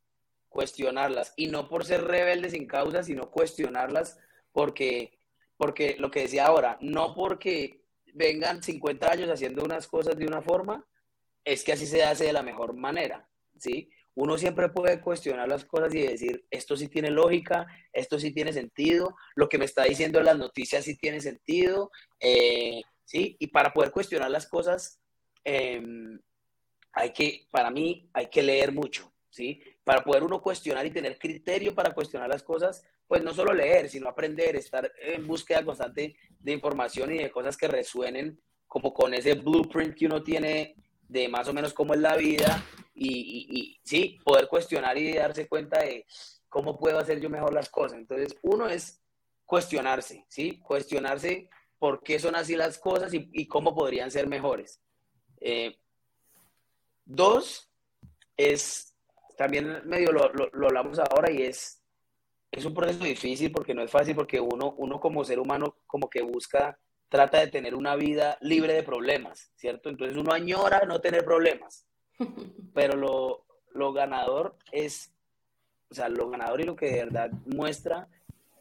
cuestionarlas, 0.48 1.32
y 1.36 1.46
no 1.46 1.68
por 1.68 1.84
ser 1.84 2.04
rebelde 2.04 2.50
sin 2.50 2.66
causa, 2.66 3.02
sino 3.02 3.30
cuestionarlas 3.30 4.18
porque, 4.52 5.18
porque 5.56 5.96
lo 5.98 6.10
que 6.10 6.20
decía 6.20 6.46
ahora, 6.46 6.78
no 6.80 7.14
porque 7.14 7.82
vengan 8.12 8.62
50 8.62 9.10
años 9.10 9.30
haciendo 9.30 9.64
unas 9.64 9.86
cosas 9.86 10.16
de 10.16 10.26
una 10.26 10.42
forma, 10.42 10.86
es 11.44 11.64
que 11.64 11.72
así 11.72 11.86
se 11.86 12.02
hace 12.04 12.24
de 12.24 12.32
la 12.32 12.42
mejor 12.42 12.74
manera, 12.74 13.28
¿sí? 13.58 13.90
Uno 14.16 14.38
siempre 14.38 14.68
puede 14.68 15.00
cuestionar 15.00 15.48
las 15.48 15.64
cosas 15.64 15.92
y 15.94 16.02
decir, 16.02 16.46
esto 16.50 16.76
sí 16.76 16.88
tiene 16.88 17.10
lógica, 17.10 17.66
esto 17.92 18.18
sí 18.18 18.32
tiene 18.32 18.52
sentido, 18.52 19.16
lo 19.34 19.48
que 19.48 19.58
me 19.58 19.64
está 19.64 19.84
diciendo 19.84 20.20
las 20.22 20.38
noticias 20.38 20.84
sí 20.84 20.96
tiene 20.96 21.20
sentido, 21.20 21.90
eh, 22.20 22.82
¿sí? 23.04 23.36
Y 23.40 23.48
para 23.48 23.72
poder 23.72 23.90
cuestionar 23.90 24.30
las 24.30 24.46
cosas, 24.46 25.00
em, 25.42 26.20
hay 26.92 27.12
que, 27.12 27.48
para 27.50 27.70
mí, 27.70 28.08
hay 28.12 28.28
que 28.28 28.42
leer 28.42 28.72
mucho, 28.72 29.12
¿sí? 29.30 29.60
Para 29.82 30.04
poder 30.04 30.22
uno 30.22 30.40
cuestionar 30.40 30.86
y 30.86 30.92
tener 30.92 31.18
criterio 31.18 31.74
para 31.74 31.92
cuestionar 31.92 32.28
las 32.28 32.44
cosas, 32.44 32.86
pues 33.08 33.22
no 33.24 33.34
solo 33.34 33.52
leer, 33.52 33.90
sino 33.90 34.08
aprender, 34.08 34.54
estar 34.54 34.90
en 35.02 35.26
búsqueda 35.26 35.64
constante 35.64 36.16
de 36.38 36.52
información 36.52 37.12
y 37.12 37.18
de 37.18 37.32
cosas 37.32 37.56
que 37.56 37.66
resuenen 37.66 38.40
como 38.68 38.94
con 38.94 39.12
ese 39.12 39.34
blueprint 39.34 39.94
que 39.94 40.06
uno 40.06 40.22
tiene 40.22 40.76
de 41.08 41.28
más 41.28 41.48
o 41.48 41.52
menos 41.52 41.74
cómo 41.74 41.94
es 41.94 42.00
la 42.00 42.16
vida 42.16 42.64
y, 42.94 43.80
sí, 43.84 44.18
poder 44.24 44.48
cuestionar 44.48 44.96
y 44.96 45.14
darse 45.14 45.48
cuenta 45.48 45.80
de 45.80 46.06
cómo 46.48 46.78
puedo 46.78 46.98
hacer 46.98 47.20
yo 47.20 47.28
mejor 47.28 47.52
las 47.52 47.68
cosas. 47.68 47.98
Entonces, 47.98 48.36
uno 48.42 48.68
es 48.68 49.02
cuestionarse, 49.44 50.24
¿sí? 50.28 50.60
Cuestionarse 50.60 51.48
por 51.78 52.02
qué 52.02 52.18
son 52.18 52.36
así 52.36 52.56
las 52.56 52.78
cosas 52.78 53.12
y, 53.12 53.46
cómo 53.46 53.74
podrían 53.74 54.10
ser 54.10 54.26
mejores. 54.26 54.80
Eh, 55.40 55.76
dos, 57.04 57.70
es, 58.36 58.94
también 59.36 59.82
medio 59.84 60.12
lo, 60.12 60.28
lo, 60.32 60.66
hablamos 60.66 60.98
ahora 60.98 61.30
y 61.30 61.42
es, 61.42 61.82
es 62.50 62.64
un 62.64 62.74
proceso 62.74 63.04
difícil 63.04 63.52
porque 63.52 63.74
no 63.74 63.82
es 63.82 63.90
fácil 63.90 64.14
porque 64.14 64.40
uno, 64.40 64.74
uno 64.78 65.00
como 65.00 65.24
ser 65.24 65.38
humano 65.38 65.76
como 65.86 66.08
que 66.08 66.22
busca 66.22 66.78
trata 67.08 67.40
de 67.40 67.48
tener 67.48 67.74
una 67.74 67.96
vida 67.96 68.38
libre 68.40 68.72
de 68.72 68.82
problemas, 68.82 69.52
¿cierto? 69.54 69.88
Entonces 69.88 70.16
uno 70.16 70.32
añora 70.32 70.84
no 70.86 71.00
tener 71.00 71.24
problemas, 71.24 71.86
pero 72.74 72.96
lo, 72.96 73.44
lo 73.72 73.92
ganador 73.92 74.56
es, 74.72 75.12
o 75.90 75.94
sea, 75.94 76.08
lo 76.08 76.30
ganador 76.30 76.60
y 76.60 76.64
lo 76.64 76.76
que 76.76 76.86
de 76.86 77.04
verdad 77.04 77.30
muestra, 77.46 78.08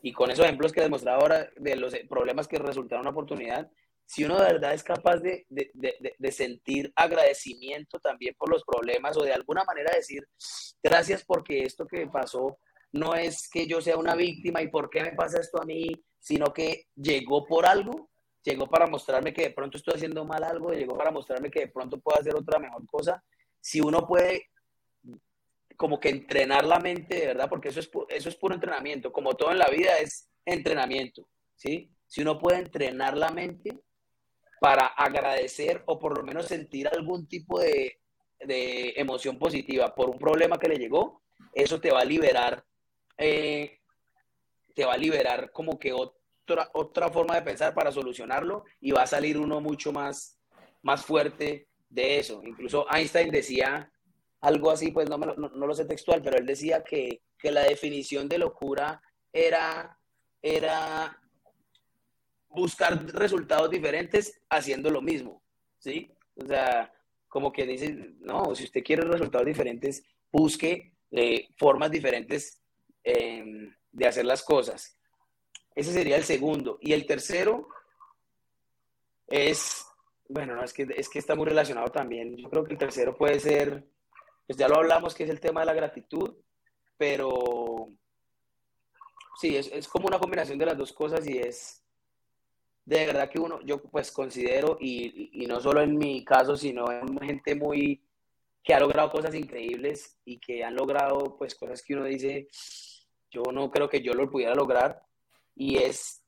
y 0.01 0.11
con 0.11 0.31
esos 0.31 0.45
ejemplos 0.45 0.71
que 0.71 0.81
he 0.81 0.83
demostrado 0.83 1.21
ahora 1.21 1.49
de 1.55 1.75
los 1.75 1.95
problemas 2.09 2.47
que 2.47 2.59
resultaron 2.59 3.01
una 3.03 3.11
oportunidad, 3.11 3.69
si 4.05 4.25
uno 4.25 4.37
de 4.37 4.53
verdad 4.53 4.73
es 4.73 4.83
capaz 4.83 5.17
de, 5.17 5.45
de, 5.49 5.71
de, 5.73 6.15
de, 6.17 6.31
sentir 6.31 6.91
agradecimiento 6.95 7.99
también 7.99 8.35
por 8.37 8.49
los 8.49 8.63
problemas 8.65 9.15
o 9.17 9.23
de 9.23 9.31
alguna 9.31 9.63
manera 9.63 9.95
decir 9.95 10.27
gracias 10.83 11.23
porque 11.23 11.63
esto 11.63 11.87
que 11.87 12.05
pasó 12.07 12.59
no 12.93 13.15
es 13.15 13.49
que 13.49 13.65
yo 13.65 13.81
sea 13.81 13.97
una 13.97 14.15
víctima 14.15 14.61
y 14.61 14.67
por 14.67 14.89
qué 14.89 15.01
me 15.01 15.13
pasa 15.13 15.39
esto 15.39 15.61
a 15.61 15.65
mí, 15.65 15.91
sino 16.19 16.53
que 16.53 16.85
llegó 16.95 17.45
por 17.45 17.65
algo, 17.65 18.09
llegó 18.43 18.67
para 18.67 18.87
mostrarme 18.87 19.33
que 19.33 19.43
de 19.43 19.51
pronto 19.51 19.77
estoy 19.77 19.95
haciendo 19.95 20.23
mal 20.25 20.43
algo, 20.43 20.71
llegó 20.71 20.95
para 20.95 21.11
mostrarme 21.11 21.49
que 21.49 21.61
de 21.61 21.67
pronto 21.69 21.99
puedo 21.99 22.19
hacer 22.19 22.35
otra 22.35 22.59
mejor 22.59 22.85
cosa. 22.85 23.23
Si 23.63 23.79
uno 23.79 24.05
puede 24.05 24.49
como 25.77 25.99
que 25.99 26.09
entrenar 26.09 26.65
la 26.65 26.79
mente, 26.79 27.15
de 27.15 27.27
verdad, 27.27 27.49
porque 27.49 27.69
eso 27.69 27.79
es, 27.79 27.89
eso 28.09 28.29
es 28.29 28.35
puro 28.35 28.53
entrenamiento, 28.53 29.13
como 29.13 29.35
todo 29.35 29.51
en 29.51 29.57
la 29.57 29.69
vida 29.69 29.97
es 29.99 30.29
entrenamiento, 30.45 31.27
¿sí? 31.55 31.89
Si 32.05 32.21
uno 32.21 32.37
puede 32.37 32.59
entrenar 32.59 33.17
la 33.17 33.29
mente 33.29 33.79
para 34.59 34.87
agradecer 34.87 35.81
o 35.87 35.97
por 35.97 36.17
lo 36.17 36.23
menos 36.23 36.47
sentir 36.47 36.89
algún 36.89 37.27
tipo 37.27 37.59
de, 37.59 38.01
de 38.39 38.93
emoción 38.97 39.39
positiva 39.39 39.95
por 39.95 40.09
un 40.09 40.19
problema 40.19 40.59
que 40.59 40.67
le 40.67 40.77
llegó, 40.77 41.23
eso 41.53 41.79
te 41.79 41.91
va 41.91 42.01
a 42.01 42.05
liberar, 42.05 42.65
eh, 43.17 43.79
te 44.75 44.85
va 44.85 44.93
a 44.93 44.97
liberar 44.97 45.51
como 45.51 45.79
que 45.79 45.93
otra, 45.93 47.09
forma 47.11 47.35
de 47.35 47.41
pensar 47.41 47.73
para 47.73 47.91
solucionarlo 47.91 48.65
y 48.81 48.91
va 48.91 49.03
a 49.03 49.07
salir 49.07 49.37
uno 49.37 49.61
mucho 49.61 49.91
más, 49.91 50.37
más 50.81 51.05
fuerte 51.05 51.67
de 51.93 52.19
eso. 52.19 52.41
Incluso 52.43 52.85
Einstein 52.91 53.31
decía 53.31 53.91
algo 54.41 54.71
así, 54.71 54.91
pues 54.91 55.09
no, 55.09 55.17
no, 55.17 55.67
lo 55.67 55.73
sé 55.73 55.85
textual, 55.85 56.21
pero 56.21 56.37
él 56.37 56.45
decía 56.45 56.83
que, 56.83 57.21
la 57.43 57.63
definición 57.63 58.29
de 58.29 58.37
locura 58.37 59.01
era, 59.33 59.99
era 60.41 61.21
buscar 62.47 63.05
resultados 63.07 63.69
diferentes 63.69 64.41
haciendo 64.49 64.89
lo 64.89 65.01
mismo, 65.01 65.43
¿sí? 65.77 66.09
O 66.37 66.45
sea, 66.45 66.93
como 67.27 67.51
que 67.51 67.65
dice, 67.65 68.13
no, 68.21 68.55
si 68.55 68.63
usted 68.63 68.81
quiere 68.81 69.03
resultados 69.03 69.45
diferentes, 69.45 70.05
busque 70.31 70.93
eh, 71.11 71.49
formas 71.57 71.91
diferentes 71.91 72.61
em, 73.03 73.75
de 73.91 74.07
hacer 74.07 74.23
las 74.23 74.41
cosas. 74.41 74.97
Ese 75.75 75.91
sería 75.91 76.15
el 76.15 76.23
segundo. 76.23 76.77
Y 76.79 76.93
el 76.93 77.05
tercero 77.05 77.67
es, 79.27 79.85
bueno, 80.29 80.55
no, 80.55 80.63
es 80.63 80.73
que, 80.73 80.87
es 80.95 81.09
que 81.09 81.19
está 81.19 81.35
muy 81.35 81.45
relacionado 81.45 81.87
también. 81.87 82.35
Yo 82.37 82.49
creo 82.49 82.63
que 82.63 82.73
el 82.73 82.79
tercero 82.79 83.15
puede 83.15 83.39
ser, 83.39 83.85
pues 84.47 84.57
ya 84.57 84.67
lo 84.67 84.77
hablamos, 84.77 85.13
que 85.13 85.23
es 85.23 85.29
el 85.29 85.39
tema 85.39 85.61
de 85.61 85.67
la 85.67 85.73
gratitud, 85.73 86.33
pero 86.97 87.89
sí, 89.39 89.55
es, 89.55 89.67
es 89.71 89.87
como 89.87 90.07
una 90.07 90.19
combinación 90.19 90.57
de 90.57 90.65
las 90.65 90.77
dos 90.77 90.93
cosas 90.93 91.27
y 91.27 91.37
es 91.37 91.83
de 92.85 93.05
verdad 93.05 93.29
que 93.29 93.39
uno, 93.39 93.61
yo 93.61 93.81
pues 93.81 94.11
considero, 94.11 94.77
y, 94.79 95.43
y 95.43 95.45
no 95.45 95.61
solo 95.61 95.81
en 95.81 95.97
mi 95.97 96.23
caso, 96.25 96.57
sino 96.57 96.91
en 96.91 97.17
gente 97.19 97.55
muy 97.55 98.03
que 98.63 98.73
ha 98.73 98.79
logrado 98.79 99.11
cosas 99.11 99.35
increíbles 99.35 100.17
y 100.25 100.37
que 100.39 100.63
han 100.63 100.75
logrado 100.75 101.35
pues 101.37 101.55
cosas 101.55 101.81
que 101.81 101.93
uno 101.93 102.05
dice, 102.05 102.47
yo 103.29 103.43
no 103.51 103.69
creo 103.71 103.89
que 103.89 104.01
yo 104.01 104.13
lo 104.13 104.29
pudiera 104.29 104.53
lograr, 104.53 105.03
y 105.55 105.77
es 105.77 106.23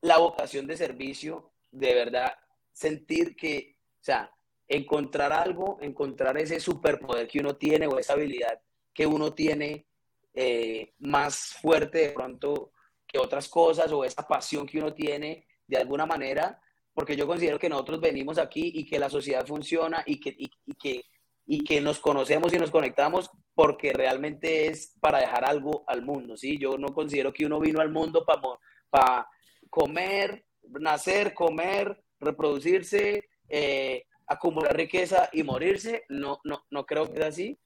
la 0.00 0.18
vocación 0.18 0.66
de 0.66 0.76
servicio, 0.76 1.50
de 1.70 1.94
verdad, 1.94 2.34
sentir 2.76 3.34
que, 3.34 3.78
o 4.00 4.04
sea, 4.04 4.30
encontrar 4.68 5.32
algo, 5.32 5.78
encontrar 5.80 6.36
ese 6.36 6.60
superpoder 6.60 7.26
que 7.26 7.38
uno 7.38 7.56
tiene 7.56 7.86
o 7.86 7.98
esa 7.98 8.12
habilidad 8.12 8.60
que 8.92 9.06
uno 9.06 9.32
tiene 9.32 9.86
eh, 10.34 10.92
más 10.98 11.54
fuerte 11.60 11.98
de 11.98 12.10
pronto 12.10 12.72
que 13.06 13.18
otras 13.18 13.48
cosas 13.48 13.90
o 13.92 14.04
esa 14.04 14.26
pasión 14.28 14.66
que 14.66 14.78
uno 14.78 14.92
tiene 14.92 15.46
de 15.66 15.78
alguna 15.78 16.04
manera, 16.04 16.60
porque 16.92 17.16
yo 17.16 17.26
considero 17.26 17.58
que 17.58 17.68
nosotros 17.68 18.00
venimos 18.00 18.38
aquí 18.38 18.72
y 18.74 18.84
que 18.84 18.98
la 18.98 19.08
sociedad 19.08 19.46
funciona 19.46 20.02
y 20.06 20.20
que, 20.20 20.34
y, 20.36 20.74
que, 20.74 21.04
y 21.46 21.64
que 21.64 21.80
nos 21.80 21.98
conocemos 21.98 22.52
y 22.52 22.58
nos 22.58 22.70
conectamos 22.70 23.30
porque 23.54 23.92
realmente 23.92 24.66
es 24.66 24.94
para 25.00 25.20
dejar 25.20 25.44
algo 25.44 25.84
al 25.86 26.02
mundo, 26.02 26.36
¿sí? 26.36 26.58
Yo 26.58 26.76
no 26.76 26.88
considero 26.88 27.32
que 27.32 27.46
uno 27.46 27.58
vino 27.58 27.80
al 27.80 27.90
mundo 27.90 28.24
para 28.24 28.40
para 28.88 29.28
comer, 29.68 30.46
nacer, 30.80 31.34
comer, 31.34 32.02
reproducirse, 32.20 33.28
eh, 33.48 34.04
acumular 34.26 34.76
riqueza 34.76 35.28
y 35.32 35.42
morirse. 35.42 36.04
No, 36.08 36.40
no, 36.44 36.64
no 36.70 36.84
creo 36.84 37.10
que 37.10 37.18
sea 37.18 37.28
así. 37.28 37.58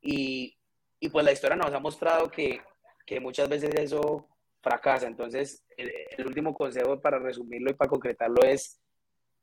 Y, 0.00 0.56
y 0.98 1.08
pues 1.08 1.24
la 1.24 1.32
historia 1.32 1.56
nos 1.56 1.72
ha 1.72 1.80
mostrado 1.80 2.30
que, 2.30 2.60
que 3.06 3.20
muchas 3.20 3.48
veces 3.48 3.74
eso 3.74 4.28
fracasa. 4.62 5.06
Entonces, 5.06 5.64
el, 5.76 5.92
el, 6.16 6.26
último 6.26 6.54
consejo 6.54 7.00
para 7.00 7.18
resumirlo 7.18 7.70
y 7.70 7.74
para 7.74 7.88
concretarlo 7.88 8.42
es 8.44 8.80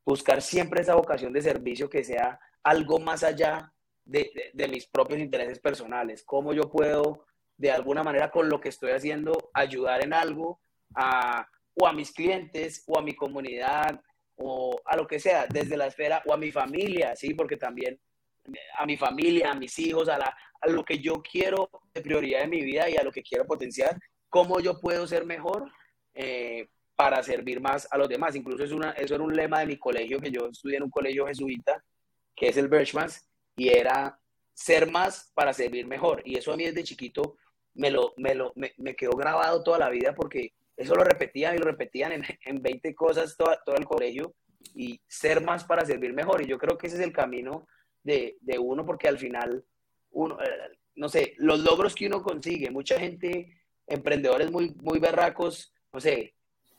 buscar 0.04 0.40
siempre 0.42 0.80
esa 0.80 0.94
vocación 0.94 1.32
de 1.32 1.42
servicio 1.42 1.88
que 1.88 2.04
sea 2.04 2.38
algo 2.62 2.98
más 2.98 3.22
allá 3.22 3.72
de, 4.04 4.30
de, 4.34 4.50
de 4.54 4.68
mis 4.68 4.86
propios 4.86 5.20
intereses 5.20 5.58
personales. 5.60 6.22
Cómo 6.24 6.52
yo 6.52 6.70
puedo, 6.70 7.26
de 7.56 7.70
alguna 7.70 8.02
manera, 8.02 8.30
con 8.30 8.48
lo 8.48 8.60
que 8.60 8.70
estoy 8.70 8.92
haciendo, 8.92 9.50
ayudar 9.52 10.02
en 10.02 10.14
algo 10.14 10.60
a, 10.94 11.46
o 11.74 11.86
a 11.86 11.92
mis 11.92 12.12
clientes 12.12 12.84
o 12.86 12.98
a 12.98 13.02
mi 13.02 13.14
comunidad 13.14 14.00
o 14.38 14.80
a 14.84 14.96
lo 14.96 15.06
que 15.06 15.18
sea, 15.18 15.46
desde 15.46 15.76
la 15.76 15.86
esfera 15.86 16.22
o 16.26 16.32
a 16.32 16.36
mi 16.36 16.50
familia, 16.52 17.14
¿sí? 17.16 17.34
Porque 17.34 17.56
también 17.56 18.00
a 18.78 18.86
mi 18.86 18.96
familia, 18.96 19.50
a 19.50 19.54
mis 19.54 19.78
hijos, 19.78 20.08
a, 20.08 20.18
lo 20.66 20.84
que 20.84 20.98
yo 20.98 21.22
quiero 21.22 21.70
de 21.92 22.00
prioridad 22.00 22.42
en 22.42 22.50
mi 22.50 22.62
vida 22.62 22.88
y 22.88 22.96
a 22.96 23.02
lo 23.02 23.12
que 23.12 23.22
quiero 23.22 23.44
potenciar, 23.46 23.98
cómo 24.28 24.60
yo 24.60 24.80
puedo 24.80 25.06
ser 25.06 25.24
mejor 25.24 25.70
eh, 26.14 26.68
para 26.96 27.22
servir 27.22 27.60
más 27.60 27.86
a 27.90 27.98
los 27.98 28.08
demás. 28.08 28.36
Incluso 28.36 28.64
es 28.64 28.72
una, 28.72 28.92
eso 28.92 29.14
era 29.14 29.24
un 29.24 29.34
lema 29.34 29.60
de 29.60 29.66
mi 29.66 29.76
colegio, 29.76 30.20
que 30.20 30.30
yo 30.30 30.46
estudié 30.46 30.78
en 30.78 30.84
un 30.84 30.90
colegio 30.90 31.26
jesuita, 31.26 31.84
que 32.34 32.48
es 32.48 32.56
el 32.56 32.68
Birchmans, 32.68 33.28
y 33.56 33.68
era 33.68 34.18
ser 34.54 34.90
más 34.90 35.30
para 35.34 35.52
servir 35.52 35.86
mejor. 35.86 36.22
Y 36.24 36.36
eso 36.38 36.52
a 36.52 36.56
mí 36.56 36.64
desde 36.64 36.84
chiquito 36.84 37.36
me, 37.74 37.90
lo, 37.90 38.14
me, 38.16 38.34
lo, 38.34 38.52
me, 38.56 38.72
me 38.78 38.94
quedó 38.94 39.12
grabado 39.12 39.62
toda 39.62 39.78
la 39.78 39.90
vida 39.90 40.14
porque 40.14 40.52
eso 40.78 40.94
lo 40.94 41.02
repetían 41.02 41.56
y 41.56 41.58
lo 41.58 41.64
repetían 41.64 42.12
en, 42.12 42.22
en 42.44 42.62
20 42.62 42.94
cosas 42.94 43.36
todo, 43.36 43.54
todo, 43.64 43.76
el 43.76 43.84
colegio 43.84 44.34
y 44.74 45.00
ser 45.06 45.42
más 45.42 45.64
para 45.64 45.84
servir 45.84 46.12
mejor. 46.12 46.40
Y 46.40 46.46
yo 46.46 46.56
creo 46.56 46.78
que 46.78 46.86
ese 46.86 46.96
es 46.96 47.02
el 47.02 47.12
camino 47.12 47.66
de, 48.02 48.36
de 48.40 48.58
uno 48.58 48.86
porque 48.86 49.08
al 49.08 49.18
final, 49.18 49.64
uno, 50.10 50.40
eh, 50.40 50.78
no 50.94 51.08
sé, 51.08 51.34
los 51.38 51.60
logros 51.60 51.94
que 51.94 52.06
uno 52.06 52.22
consigue, 52.22 52.70
mucha 52.70 52.98
gente, 52.98 53.60
emprendedores 53.86 54.50
muy, 54.50 54.74
muy 54.80 55.00
berracos, 55.00 55.74
no 55.92 56.00
sé, 56.00 56.34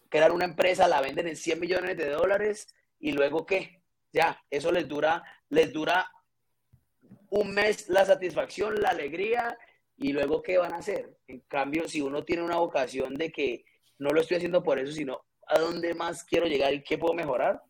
crear 0.07 0.31
una 0.31 0.45
empresa, 0.45 0.87
la 0.87 1.01
venden 1.01 1.27
en 1.27 1.35
100 1.35 1.59
millones 1.59 1.97
de 1.97 2.09
dólares 2.09 2.67
y 2.99 3.11
luego 3.11 3.45
qué, 3.45 3.83
ya, 4.13 4.41
eso 4.49 4.71
les 4.71 4.87
dura, 4.87 5.23
les 5.49 5.71
dura 5.71 6.09
un 7.29 7.53
mes 7.53 7.89
la 7.89 8.05
satisfacción, 8.05 8.81
la 8.81 8.89
alegría 8.89 9.57
y 9.97 10.13
luego 10.13 10.41
qué 10.41 10.57
van 10.57 10.73
a 10.73 10.77
hacer. 10.77 11.17
En 11.27 11.41
cambio, 11.41 11.87
si 11.87 12.01
uno 12.01 12.23
tiene 12.23 12.43
una 12.43 12.57
vocación 12.57 13.15
de 13.15 13.31
que 13.31 13.65
no 13.99 14.09
lo 14.09 14.21
estoy 14.21 14.37
haciendo 14.37 14.63
por 14.63 14.79
eso, 14.79 14.91
sino 14.91 15.21
a 15.47 15.59
dónde 15.59 15.93
más 15.93 16.23
quiero 16.23 16.47
llegar 16.47 16.73
y 16.73 16.83
qué 16.83 16.97
puedo 16.97 17.13
mejorar, 17.13 17.61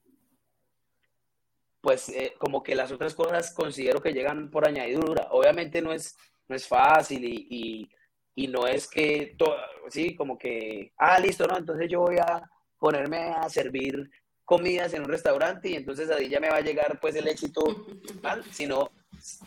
pues 1.81 2.09
eh, 2.09 2.33
como 2.37 2.61
que 2.61 2.75
las 2.75 2.91
otras 2.91 3.15
cosas 3.15 3.51
considero 3.51 4.01
que 4.01 4.13
llegan 4.13 4.49
por 4.51 4.67
añadidura. 4.67 5.27
Obviamente 5.31 5.81
no 5.81 5.93
es, 5.93 6.17
no 6.47 6.55
es 6.55 6.67
fácil 6.67 7.23
y, 7.23 7.89
y, 8.35 8.47
no 8.47 8.67
es 8.67 8.87
que, 8.87 9.35
todo, 9.37 9.55
sí, 9.89 10.15
como 10.15 10.37
que, 10.37 10.93
ah, 10.97 11.19
listo, 11.19 11.45
no, 11.45 11.57
entonces 11.57 11.89
yo 11.89 12.01
voy 12.01 12.17
a 12.17 12.49
ponerme 12.77 13.17
a 13.17 13.49
servir 13.49 14.09
comidas 14.45 14.93
en 14.93 15.01
un 15.01 15.09
restaurante 15.09 15.69
y 15.69 15.75
entonces 15.75 16.09
ahí 16.09 16.29
ya 16.29 16.39
me 16.39 16.49
va 16.49 16.57
a 16.57 16.61
llegar 16.61 16.99
pues 16.99 17.15
el 17.15 17.27
éxito, 17.27 17.61
¿vale? 18.21 18.43
sino, 18.51 18.91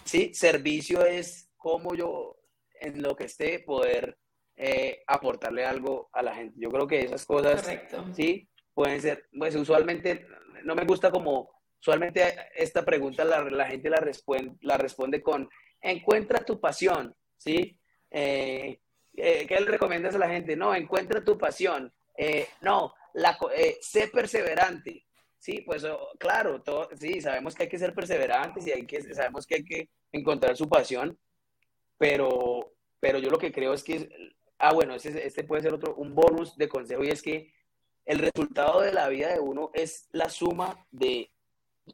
sí, 0.04 0.32
servicio 0.34 1.04
es 1.04 1.50
como 1.56 1.94
yo 1.94 2.36
en 2.80 3.02
lo 3.02 3.16
que 3.16 3.24
esté 3.24 3.60
poder 3.60 4.18
eh, 4.56 5.02
aportarle 5.06 5.64
algo 5.64 6.10
a 6.12 6.22
la 6.22 6.34
gente. 6.34 6.58
Yo 6.60 6.70
creo 6.70 6.86
que 6.86 7.00
esas 7.00 7.24
cosas, 7.24 7.66
sí, 8.14 8.48
pueden 8.74 9.00
ser, 9.00 9.26
pues 9.36 9.54
usualmente 9.56 10.26
no 10.64 10.74
me 10.74 10.84
gusta 10.84 11.10
como, 11.10 11.50
usualmente 11.80 12.22
esta 12.54 12.84
pregunta 12.84 13.24
la, 13.24 13.42
la 13.44 13.66
gente 13.66 13.88
la, 13.88 13.98
responde, 13.98 14.54
la 14.60 14.76
responde 14.76 15.22
con, 15.22 15.48
encuentra 15.80 16.44
tu 16.44 16.60
pasión, 16.60 17.14
¿sí? 17.36 17.78
Eh, 18.10 18.78
eh, 19.14 19.46
¿Qué 19.46 19.60
le 19.60 19.70
recomiendas 19.70 20.14
a 20.14 20.18
la 20.18 20.28
gente? 20.28 20.54
No, 20.54 20.74
encuentra 20.74 21.24
tu 21.24 21.38
pasión. 21.38 21.92
no, 22.60 22.94
la, 23.14 23.38
sé 23.80 24.08
perseverante. 24.08 25.06
Sí, 25.38 25.62
pues 25.62 25.84
claro, 26.18 26.62
todo, 26.62 26.88
sí, 27.00 27.20
sabemos 27.20 27.54
que 27.54 27.64
hay 27.64 27.68
que 27.68 27.78
ser 27.78 27.94
perseverantes 27.94 28.64
y 28.64 28.70
hay 28.70 28.86
que, 28.86 29.02
sabemos 29.12 29.44
que 29.44 29.56
hay 29.56 29.64
que 29.64 29.88
encontrar 30.12 30.56
su 30.56 30.68
pasión, 30.68 31.18
pero, 31.98 32.74
pero 33.00 33.18
yo 33.18 33.28
lo 33.28 33.38
que 33.38 33.50
creo 33.50 33.72
es 33.72 33.82
que, 33.82 34.08
ah, 34.62 34.72
bueno, 34.72 34.94
este, 34.94 35.44
puede 35.44 35.62
ser 35.62 35.74
otro, 35.74 35.96
un 35.96 36.14
bonus 36.14 36.56
de 36.56 36.68
consejo 36.68 37.02
y 37.02 37.08
es 37.08 37.20
que 37.20 37.52
el 38.04 38.20
resultado 38.20 38.80
de 38.80 38.92
la 38.92 39.08
vida 39.08 39.32
de 39.32 39.40
uno 39.40 39.70
es 39.74 40.08
la 40.12 40.30
suma 40.30 40.86
de 40.92 41.32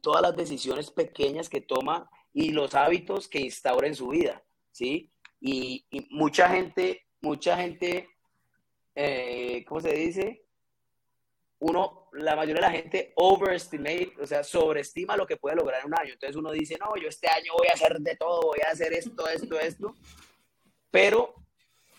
todas 0.03 0.21
las 0.21 0.37
decisiones 0.37 0.91
pequeñas 0.91 1.49
que 1.49 1.63
toma 1.63 2.11
y 2.35 2.51
los 2.51 2.75
hábitos 2.75 3.27
que 3.27 3.41
instaura 3.41 3.87
en 3.87 3.95
su 3.95 4.09
vida, 4.09 4.45
¿sí? 4.71 5.11
Y, 5.41 5.87
mucha 6.11 6.51
gente, 6.51 7.07
mucha 7.23 7.57
gente, 7.57 8.11
eh, 8.95 9.65
¿cómo 9.67 9.81
se 9.81 9.95
dice? 9.95 10.45
Uno, 11.61 12.11
la 12.13 12.37
mayoría 12.37 12.61
de 12.61 12.69
la 12.69 12.71
gente 12.71 13.13
overestimate, 13.17 14.13
o 14.21 14.27
sea, 14.27 14.45
sobreestima 14.45 15.17
lo 15.17 15.27
que 15.27 15.39
puede 15.39 15.57
lograr 15.57 15.81
en 15.81 15.87
un 15.87 15.99
año. 15.99 16.13
Entonces 16.13 16.37
uno 16.37 16.51
dice, 16.51 16.77
no, 16.79 16.95
yo 16.97 17.09
este 17.09 17.29
año 17.29 17.53
voy 17.57 17.69
a 17.69 17.73
hacer 17.73 17.99
de 17.99 18.15
todo, 18.17 18.43
voy 18.43 18.61
a 18.67 18.73
hacer 18.73 18.93
esto, 18.93 19.27
esto, 19.27 19.59
esto, 19.59 19.95
pero 20.91 21.48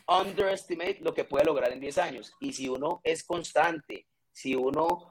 underestimate 0.10 1.00
lo 1.02 1.14
que 1.14 1.24
puede 1.24 1.46
lograr 1.46 1.72
en 1.72 1.80
10 1.80 1.98
años. 2.00 2.34
Y 2.40 2.54
si 2.54 2.68
uno 2.68 3.02
es 3.04 3.24
constante, 3.24 4.08
si 4.32 4.56
uno 4.56 5.08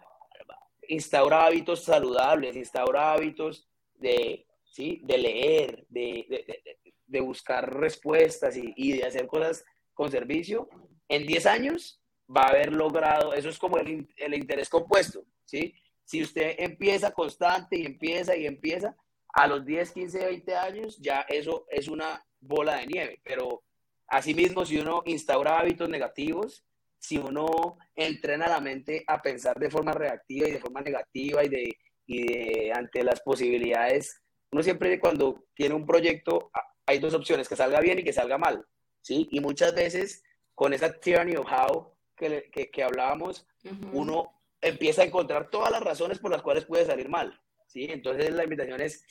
instaura 0.88 1.44
hábitos 1.44 1.84
saludables, 1.84 2.56
instaura 2.56 3.12
hábitos 3.12 3.68
de, 3.94 4.46
¿sí? 4.70 5.00
de 5.04 5.18
leer, 5.18 5.86
de, 5.88 6.62
de, 7.06 7.20
buscar 7.20 7.78
respuestas 7.78 8.56
y, 8.56 8.72
y, 8.76 8.92
de 8.92 9.04
hacer 9.04 9.26
cosas 9.26 9.64
con 9.94 10.10
servicio, 10.10 10.68
en 11.08 11.26
10 11.26 11.46
años 11.46 12.02
va 12.34 12.42
a 12.42 12.48
haber 12.48 12.72
logrado, 12.72 13.32
eso 13.34 13.48
es 13.48 13.58
como 13.58 13.78
el, 13.78 14.08
el 14.16 14.34
interés 14.34 14.68
compuesto, 14.68 15.24
¿sí? 15.44 15.74
Si 16.04 16.22
usted 16.22 16.54
empieza 16.58 17.12
constante 17.12 17.76
y 17.76 17.86
empieza 17.86 18.36
y 18.36 18.46
empieza, 18.46 18.96
a 19.34 19.46
los 19.46 19.64
10, 19.64 19.92
15, 19.92 20.26
20 20.26 20.56
años 20.56 20.98
ya 20.98 21.20
eso 21.28 21.66
es 21.70 21.88
una 21.88 22.24
bola 22.40 22.76
de 22.76 22.86
nieve, 22.86 23.20
pero 23.22 23.62
Asimismo, 24.08 24.64
si 24.64 24.78
uno 24.78 25.02
instaura 25.04 25.58
hábitos 25.58 25.88
negativos, 25.88 26.64
si 26.98 27.18
uno 27.18 27.78
entrena 27.94 28.48
la 28.48 28.60
mente 28.60 29.04
a 29.06 29.20
pensar 29.20 29.58
de 29.58 29.70
forma 29.70 29.92
reactiva 29.92 30.48
y 30.48 30.52
de 30.52 30.60
forma 30.60 30.80
negativa 30.80 31.44
y 31.44 31.48
de, 31.48 31.76
y 32.06 32.70
ante 32.70 33.04
las 33.04 33.20
posibilidades, 33.20 34.22
uno 34.50 34.62
siempre 34.62 34.98
cuando 34.98 35.44
tiene 35.54 35.74
un 35.74 35.87
proyecto 35.87 36.50
hay 36.87 36.98
dos 36.98 37.12
opciones, 37.12 37.48
que 37.48 37.56
salga 37.56 37.80
bien 37.80 37.98
y 37.98 38.02
que 38.02 38.14
salga 38.14 38.38
mal, 38.38 38.64
¿sí? 39.02 39.28
Y 39.30 39.40
muchas 39.40 39.74
veces 39.74 40.22
con 40.54 40.72
esa 40.72 40.98
tyranny 40.98 41.37
of 41.37 41.46
how 41.46 41.94
que, 42.16 42.50
que, 42.50 42.83
hablábamos, 42.83 43.46
uno 43.92 44.33
empieza 44.61 45.02
a 45.02 45.04
encontrar 45.04 45.50
todas 45.50 45.70
las 45.70 45.83
razones 45.83 46.18
por 46.18 46.30
las 46.30 46.40
cuales 46.40 46.64
puede 46.64 46.87
salir 46.87 47.11
mal, 47.11 47.38
¿sí? 47.66 47.87
Entonces 47.90 48.33
la 48.33 48.44
invitación 48.44 48.80
es, 48.80 49.04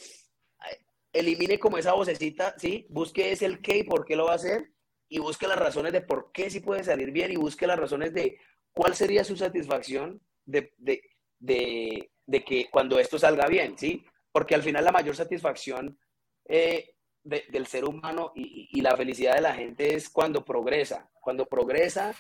elimine 1.14 1.60
como 1.60 1.78
esa 1.78 1.94
vocecita, 1.94 2.56
¿sí? 2.58 2.88
Busque 2.90 3.32
ese 3.32 3.46
el 3.46 3.62
qué 3.62 3.78
y 3.78 3.84
por 3.84 4.06
qué 4.06 4.16
lo 4.16 4.26
va 4.26 4.34
a 4.34 4.36
hacer 4.36 4.72
y 5.10 5.20
busque 5.20 5.48
las 5.48 5.58
razones 5.58 5.94
de 5.94 6.02
por 6.02 6.32
qué 6.32 6.50
sí 6.50 6.60
puede 6.60 6.84
salir 6.84 7.12
bien 7.12 7.32
y 7.32 7.36
busque 7.36 7.68
las 7.68 7.80
razones 7.80 8.14
de 8.14 8.40
cuál 8.74 8.96
sería 8.96 9.24
su 9.24 9.36
satisfacción 9.36 10.22
de, 10.46 10.74
de, 10.78 11.02
de, 11.40 12.44
que 12.44 12.70
cuando 12.70 13.00
esto 13.00 13.18
salga 13.18 13.48
bien, 13.48 13.78
¿sí? 13.78 14.06
Porque 14.32 14.56
al 14.56 14.64
final 14.64 14.86
la 14.86 14.92
mayor 14.92 15.16
satisfacción 15.16 15.98
eh, 16.46 16.94
del 17.24 17.68
ser 17.68 17.86
humano 17.86 18.32
y, 18.36 18.70
y, 18.72 18.82
la 18.82 18.96
felicidad 18.96 19.36
de 19.36 19.42
la 19.42 19.54
gente 19.54 19.96
es 19.96 20.10
cuando 20.10 20.46
progresa, 20.46 21.10
cuando 21.20 21.46
progresa 21.46 22.16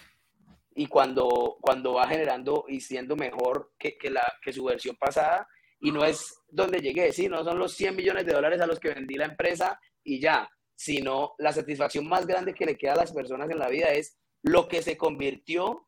y 0.76 0.88
cuando, 0.88 1.58
cuando 1.62 1.94
va 1.94 2.08
generando 2.08 2.66
y 2.68 2.82
siendo 2.82 3.16
mejor 3.16 3.72
que, 3.78 3.98
que, 3.98 4.10
la, 4.10 4.24
que 4.42 4.52
su 4.52 4.66
versión 4.66 4.98
pasada 4.98 5.48
y 5.80 5.92
no 5.92 6.04
es 6.04 6.42
donde 6.50 6.82
llegué, 6.82 7.12
¿sí? 7.14 7.30
No 7.30 7.44
son 7.44 7.60
los 7.60 7.74
100 7.74 7.96
millones 7.96 8.26
de 8.26 8.34
dólares 8.34 8.60
a 8.62 8.68
los 8.68 8.80
que 8.80 8.94
vendí 8.94 9.16
la 9.16 9.26
empresa 9.26 9.80
y 10.04 10.20
ya, 10.20 10.50
sino 10.78 11.34
la 11.40 11.52
satisfacción 11.52 12.08
más 12.08 12.28
grande 12.28 12.54
que 12.54 12.66
le 12.66 12.78
queda 12.78 12.94
a 12.94 12.98
las 12.98 13.12
personas 13.12 13.50
en 13.50 13.58
la 13.58 13.68
vida 13.68 13.88
es 13.88 14.16
lo 14.44 14.68
que 14.68 14.84
se 14.84 14.96
convirtió, 14.96 15.88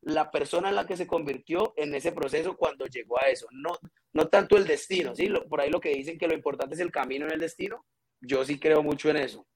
la 0.00 0.30
persona 0.30 0.70
en 0.70 0.76
la 0.76 0.86
que 0.86 0.96
se 0.96 1.06
convirtió 1.06 1.74
en 1.76 1.94
ese 1.94 2.10
proceso 2.10 2.56
cuando 2.56 2.86
llegó 2.86 3.20
a 3.20 3.28
eso, 3.28 3.46
no, 3.52 3.78
no 4.14 4.28
tanto 4.28 4.56
el 4.56 4.66
destino, 4.66 5.14
¿sí? 5.14 5.28
por 5.48 5.60
ahí 5.60 5.70
lo 5.70 5.78
que 5.78 5.90
dicen 5.90 6.18
que 6.18 6.26
lo 6.26 6.34
importante 6.34 6.74
es 6.74 6.80
el 6.80 6.90
camino 6.90 7.26
en 7.26 7.32
el 7.32 7.40
destino, 7.40 7.84
yo 8.18 8.42
sí 8.42 8.58
creo 8.58 8.82
mucho 8.82 9.10
en 9.10 9.18
eso. 9.18 9.46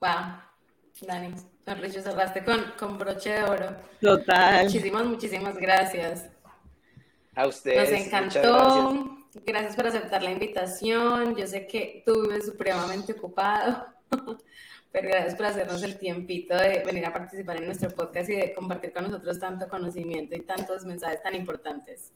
Wow, 0.00 0.42
Dani, 1.02 1.34
sonrisa 1.64 2.02
cerraste 2.02 2.44
con, 2.44 2.72
con 2.76 2.98
broche 2.98 3.30
de 3.30 3.44
oro. 3.44 3.76
Total. 4.00 4.64
Muchísimas, 4.64 5.04
muchísimas 5.06 5.56
gracias. 5.56 6.28
A 7.36 7.46
ustedes. 7.46 7.90
Nos 7.90 8.00
encantó. 8.00 9.23
Gracias 9.42 9.74
por 9.74 9.86
aceptar 9.86 10.22
la 10.22 10.30
invitación. 10.30 11.34
Yo 11.34 11.46
sé 11.46 11.66
que 11.66 12.02
tú 12.06 12.22
vives 12.22 12.46
supremamente 12.46 13.12
ocupado, 13.12 13.86
pero 14.92 15.08
gracias 15.08 15.34
por 15.34 15.46
hacernos 15.46 15.82
el 15.82 15.98
tiempito 15.98 16.56
de 16.56 16.84
venir 16.84 17.04
a 17.06 17.12
participar 17.12 17.56
en 17.56 17.66
nuestro 17.66 17.90
podcast 17.90 18.30
y 18.30 18.36
de 18.36 18.54
compartir 18.54 18.92
con 18.92 19.04
nosotros 19.04 19.40
tanto 19.40 19.68
conocimiento 19.68 20.36
y 20.36 20.40
tantos 20.40 20.84
mensajes 20.84 21.22
tan 21.22 21.34
importantes. 21.34 22.12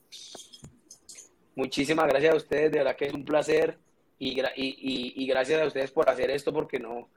Muchísimas 1.57 2.07
gracias 2.07 2.35
a 2.35 2.37
ustedes, 2.37 2.71
de 2.71 2.79
verdad 2.79 2.95
que 2.95 3.07
es 3.07 3.15
un 3.15 3.25
placer 3.25 3.79
y, 4.19 4.41
y, 4.41 5.15
y 5.17 5.27
gracias 5.27 5.61
a 5.61 5.67
ustedes 5.67 5.91
por 5.91 6.09
hacer 6.09 6.31
esto 6.31 6.53
porque 6.53 6.79
no, 6.79 7.09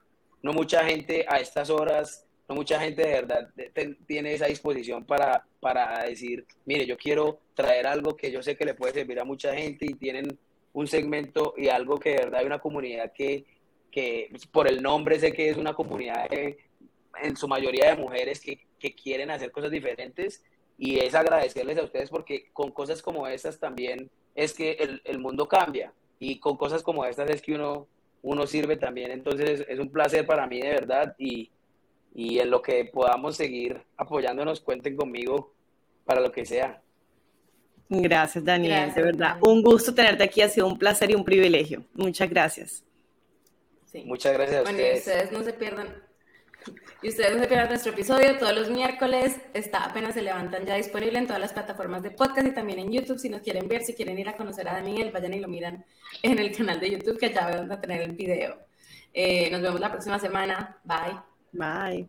no 0.42 0.54
mucha 0.54 0.84
gente 0.84 1.26
a 1.28 1.40
estas 1.40 1.70
horas 1.70 2.26
mucha 2.48 2.80
gente 2.80 3.02
de 3.04 3.14
verdad 3.14 3.50
tiene 4.06 4.34
esa 4.34 4.48
disposición 4.48 5.06
para, 5.06 5.46
para 5.60 6.04
decir, 6.04 6.46
mire, 6.66 6.86
yo 6.86 6.98
quiero 6.98 7.40
traer 7.54 7.88
algo 7.88 8.16
que 8.16 8.32
yo 8.32 8.44
sé 8.44 8.58
que 8.58 8.66
le 8.66 8.74
puede 8.74 8.94
servir 8.94 9.20
a 9.20 9.26
mucha 9.26 9.54
gente 9.54 9.86
y 9.86 9.94
tienen 9.94 10.38
un 10.74 10.88
segmento 10.88 11.54
y 11.58 11.70
algo 11.70 12.00
que 12.00 12.12
de 12.12 12.18
verdad 12.18 12.40
hay 12.42 12.46
una 12.46 12.60
comunidad 12.60 13.12
que, 13.14 13.46
que 13.92 14.28
pues, 14.32 14.46
por 14.48 14.68
el 14.68 14.82
nombre 14.82 15.20
sé 15.20 15.32
que 15.34 15.50
es 15.50 15.58
una 15.58 15.74
comunidad 15.74 16.28
en 16.32 17.38
su 17.38 17.48
mayoría 17.48 17.90
de 17.90 18.02
mujeres 18.02 18.40
que, 18.40 18.60
que, 18.80 18.96
quieren 18.96 19.32
hacer 19.32 19.52
cosas 19.52 19.72
diferentes 19.72 20.44
y 20.78 21.00
es 21.00 21.14
agradecerles 21.14 21.78
a 21.78 21.84
ustedes 21.84 22.10
porque 22.10 22.50
con 22.54 22.72
cosas 22.72 23.02
como 23.02 23.28
estas 23.28 23.60
también 23.60 24.10
es 24.34 24.54
que 24.54 24.72
el, 24.74 25.02
el 25.06 25.20
mundo 25.20 25.48
cambia 25.48 25.94
y 26.20 26.40
con 26.40 26.56
cosas 26.56 26.84
como 26.84 27.06
estas 27.06 27.30
es 27.30 27.42
que 27.42 27.54
uno, 27.54 27.88
uno 28.22 28.48
sirve 28.48 28.78
también. 28.78 29.12
Entonces 29.12 29.66
es 29.68 29.80
un 29.80 29.90
placer 29.90 30.26
para 30.26 30.48
mí 30.48 30.62
de 30.62 30.70
verdad 30.70 31.16
y, 31.18 31.50
y 32.14 32.40
en 32.40 32.50
lo 32.50 32.62
que 32.62 32.86
podamos 32.86 33.38
seguir 33.38 33.82
apoyándonos, 33.98 34.62
cuenten 34.62 34.96
conmigo 34.96 35.54
para 36.06 36.22
lo 36.22 36.32
que 36.32 36.46
sea. 36.46 36.82
Gracias, 37.90 38.44
Daniel, 38.44 38.94
de 38.94 39.02
verdad. 39.02 39.38
Un 39.42 39.62
gusto 39.62 39.94
tenerte 39.94 40.24
aquí, 40.24 40.42
ha 40.42 40.50
sido 40.50 40.68
un 40.68 40.78
placer 40.78 41.12
y 41.12 41.16
un 41.16 41.26
privilegio. 41.26 41.84
Muchas 41.94 42.30
gracias. 42.30 42.84
Muchas 44.06 44.34
gracias 44.34 44.60
a 44.60 44.70
ustedes. 44.70 45.00
ustedes 45.00 45.32
no 45.32 45.44
se 45.44 45.54
pierdan. 45.54 45.88
Y 47.02 47.10
ustedes 47.10 47.34
no 47.36 47.42
se 47.42 47.48
pierdan 47.48 47.70
nuestro 47.70 47.92
episodio 47.92 48.38
todos 48.38 48.56
los 48.56 48.70
miércoles. 48.70 49.42
Está 49.54 49.84
apenas 49.84 50.14
se 50.14 50.22
levantan 50.22 50.66
ya 50.66 50.76
disponible 50.76 51.18
en 51.18 51.26
todas 51.26 51.42
las 51.42 51.52
plataformas 51.52 52.04
de 52.04 52.12
podcast 52.12 52.48
y 52.48 52.52
también 52.52 52.80
en 52.80 52.92
YouTube. 52.92 53.20
Si 53.20 53.30
nos 53.30 53.42
quieren 53.42 53.68
ver, 53.68 53.84
si 53.84 53.94
quieren 53.94 54.18
ir 54.20 54.30
a 54.30 54.38
conocer 54.38 54.70
a 54.70 54.74
Daniel, 54.74 55.12
vayan 55.12 55.34
y 55.34 55.40
lo 55.40 55.48
miran 55.48 55.84
en 56.22 56.40
el 56.40 56.56
canal 56.56 56.80
de 56.80 56.92
YouTube 56.92 57.20
que 57.20 57.34
ya 57.34 57.50
van 57.50 57.72
a 57.72 57.82
tener 57.82 58.02
el 58.02 58.12
video. 58.12 58.58
Eh, 59.14 59.50
nos 59.52 59.62
vemos 59.62 59.80
la 59.80 59.92
próxima 59.92 60.20
semana. 60.20 60.80
Bye. 60.84 61.31
Bye. 61.54 62.08